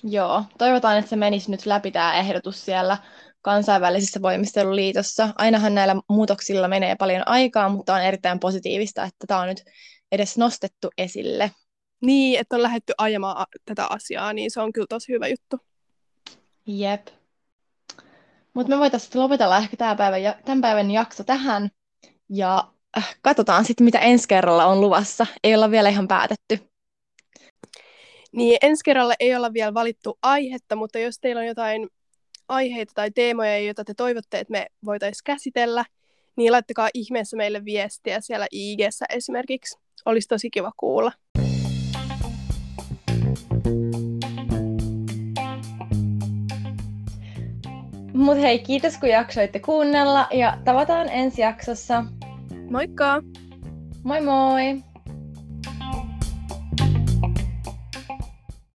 Joo, 0.06 0.44
toivotaan, 0.58 0.98
että 0.98 1.08
se 1.08 1.16
menisi 1.16 1.50
nyt 1.50 1.66
läpi 1.66 1.90
tämä 1.90 2.14
ehdotus 2.14 2.64
siellä 2.64 2.98
kansainvälisessä 3.42 4.22
voimisteluliitossa. 4.22 5.28
Ainahan 5.38 5.74
näillä 5.74 5.96
muutoksilla 6.08 6.68
menee 6.68 6.96
paljon 6.96 7.28
aikaa, 7.28 7.68
mutta 7.68 7.94
on 7.94 8.02
erittäin 8.02 8.40
positiivista, 8.40 9.04
että 9.04 9.26
tämä 9.26 9.40
on 9.40 9.48
nyt 9.48 9.62
edes 10.12 10.38
nostettu 10.38 10.88
esille. 10.98 11.50
Niin, 12.00 12.40
että 12.40 12.56
on 12.56 12.62
lähdetty 12.62 12.92
ajamaan 12.98 13.46
tätä 13.64 13.86
asiaa, 13.86 14.32
niin 14.32 14.50
se 14.50 14.60
on 14.60 14.72
kyllä 14.72 14.86
tosi 14.88 15.12
hyvä 15.12 15.28
juttu. 15.28 15.56
Jep. 16.66 17.06
Mutta 18.54 18.70
me 18.72 18.78
voitaisiin 18.78 19.22
lopetella 19.22 19.58
ehkä 19.58 19.76
tämän 19.76 19.96
päivän, 19.96 20.34
tämän 20.44 20.60
päivän 20.60 20.90
jakso 20.90 21.24
tähän. 21.24 21.70
Ja 22.28 22.68
äh, 22.98 23.16
katsotaan 23.22 23.64
sitten, 23.64 23.84
mitä 23.84 23.98
ensi 23.98 24.28
kerralla 24.28 24.66
on 24.66 24.80
luvassa. 24.80 25.26
Ei 25.44 25.54
olla 25.54 25.70
vielä 25.70 25.88
ihan 25.88 26.08
päätetty. 26.08 26.73
Niin 28.36 28.58
ensi 28.62 28.84
kerralla 28.84 29.14
ei 29.20 29.36
olla 29.36 29.52
vielä 29.52 29.74
valittu 29.74 30.18
aihetta, 30.22 30.76
mutta 30.76 30.98
jos 30.98 31.18
teillä 31.18 31.40
on 31.40 31.46
jotain 31.46 31.88
aiheita 32.48 32.92
tai 32.94 33.10
teemoja, 33.10 33.58
joita 33.58 33.84
te 33.84 33.94
toivotte, 33.94 34.38
että 34.38 34.52
me 34.52 34.66
voitaisiin 34.84 35.24
käsitellä, 35.24 35.84
niin 36.36 36.52
laittakaa 36.52 36.88
ihmeessä 36.94 37.36
meille 37.36 37.64
viestiä 37.64 38.20
siellä 38.20 38.46
ig 38.52 38.80
esimerkiksi. 39.10 39.78
Olisi 40.06 40.28
tosi 40.28 40.50
kiva 40.50 40.72
kuulla. 40.76 41.12
Mutta 48.14 48.40
hei, 48.40 48.58
kiitos 48.58 48.98
kun 48.98 49.08
jaksoitte 49.08 49.58
kuunnella 49.58 50.28
ja 50.32 50.58
tavataan 50.64 51.08
ensi 51.08 51.42
jaksossa. 51.42 52.04
Moikka! 52.70 53.22
Moi 54.04 54.20
moi! 54.20 54.93